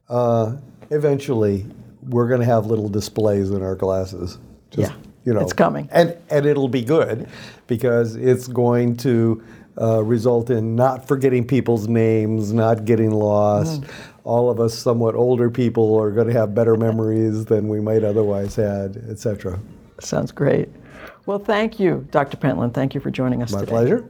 Uh, 0.09 0.57
eventually, 0.91 1.67
we're 2.09 2.29
going 2.29 2.41
to 2.41 2.47
have 2.47 2.67
little 2.67 2.89
displays 2.89 3.51
in 3.51 3.63
our 3.63 3.77
glasses. 3.77 4.39
Just, 4.71 4.93
yeah 4.93 5.12
You 5.25 5.35
know, 5.35 5.41
It's 5.41 5.53
coming. 5.53 5.89
and 5.93 6.17
and 6.31 6.47
it'll 6.47 6.69
be 6.69 6.83
good 6.83 7.29
because 7.69 8.17
it's 8.17 8.49
going 8.49 8.97
to 8.99 9.43
uh, 9.81 10.03
result 10.03 10.51
in 10.51 10.75
not 10.77 11.07
forgetting 11.07 11.47
people's 11.47 11.89
names, 11.89 12.53
not 12.53 12.85
getting 12.85 13.11
lost. 13.11 13.85
All 14.25 14.51
of 14.51 14.61
us 14.61 14.77
somewhat 14.77 15.15
older 15.15 15.49
people 15.51 15.97
are 15.99 16.11
going 16.11 16.27
to 16.27 16.33
have 16.33 16.55
better 16.55 16.77
memories 16.77 17.45
than 17.45 17.69
we 17.69 17.81
might 17.81 18.05
otherwise 18.05 18.55
had, 18.57 18.97
etc. 19.09 19.59
Sounds 20.01 20.31
great. 20.33 20.69
Well, 21.27 21.39
thank 21.39 21.79
you, 21.81 22.07
Dr. 22.11 22.37
Pentland. 22.37 22.75
Thank 22.75 22.95
you 22.95 23.01
for 23.01 23.11
joining 23.11 23.43
us 23.43 23.53
My 23.53 23.61
today. 23.61 23.71
pleasure. 23.71 24.05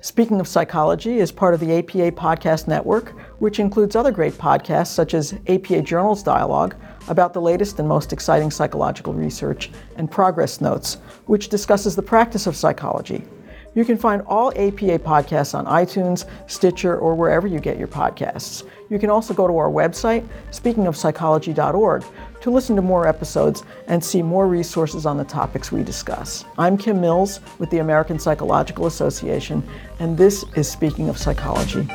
Speaking 0.00 0.40
of 0.40 0.48
Psychology 0.48 1.18
is 1.18 1.30
part 1.30 1.54
of 1.54 1.60
the 1.60 1.78
APA 1.78 2.10
Podcast 2.12 2.66
Network, 2.66 3.10
which 3.40 3.60
includes 3.60 3.94
other 3.94 4.10
great 4.10 4.32
podcasts 4.34 4.88
such 4.88 5.14
as 5.14 5.34
APA 5.46 5.82
Journals 5.82 6.24
Dialogue 6.24 6.74
about 7.08 7.32
the 7.32 7.40
latest 7.40 7.78
and 7.78 7.88
most 7.88 8.12
exciting 8.12 8.50
psychological 8.50 9.12
research, 9.12 9.70
and 9.96 10.10
Progress 10.10 10.60
Notes, 10.60 10.98
which 11.26 11.48
discusses 11.48 11.96
the 11.96 12.02
practice 12.02 12.46
of 12.46 12.56
psychology. 12.56 13.24
You 13.74 13.84
can 13.86 13.96
find 13.96 14.22
all 14.26 14.50
APA 14.50 14.98
podcasts 14.98 15.54
on 15.54 15.64
iTunes, 15.64 16.26
Stitcher, 16.46 16.98
or 16.98 17.14
wherever 17.14 17.46
you 17.46 17.58
get 17.58 17.78
your 17.78 17.88
podcasts. 17.88 18.64
You 18.90 18.98
can 18.98 19.08
also 19.08 19.32
go 19.32 19.46
to 19.46 19.56
our 19.56 19.70
website, 19.70 20.26
speakingofpsychology.org, 20.50 22.04
to 22.42 22.50
listen 22.50 22.76
to 22.76 22.82
more 22.82 23.08
episodes 23.08 23.62
and 23.86 24.04
see 24.04 24.20
more 24.20 24.46
resources 24.46 25.06
on 25.06 25.16
the 25.16 25.24
topics 25.24 25.72
we 25.72 25.82
discuss. 25.82 26.44
I'm 26.58 26.76
Kim 26.76 27.00
Mills 27.00 27.40
with 27.58 27.70
the 27.70 27.78
American 27.78 28.18
Psychological 28.18 28.86
Association, 28.86 29.66
and 30.00 30.18
this 30.18 30.44
is 30.54 30.70
Speaking 30.70 31.08
of 31.08 31.16
Psychology. 31.16 31.88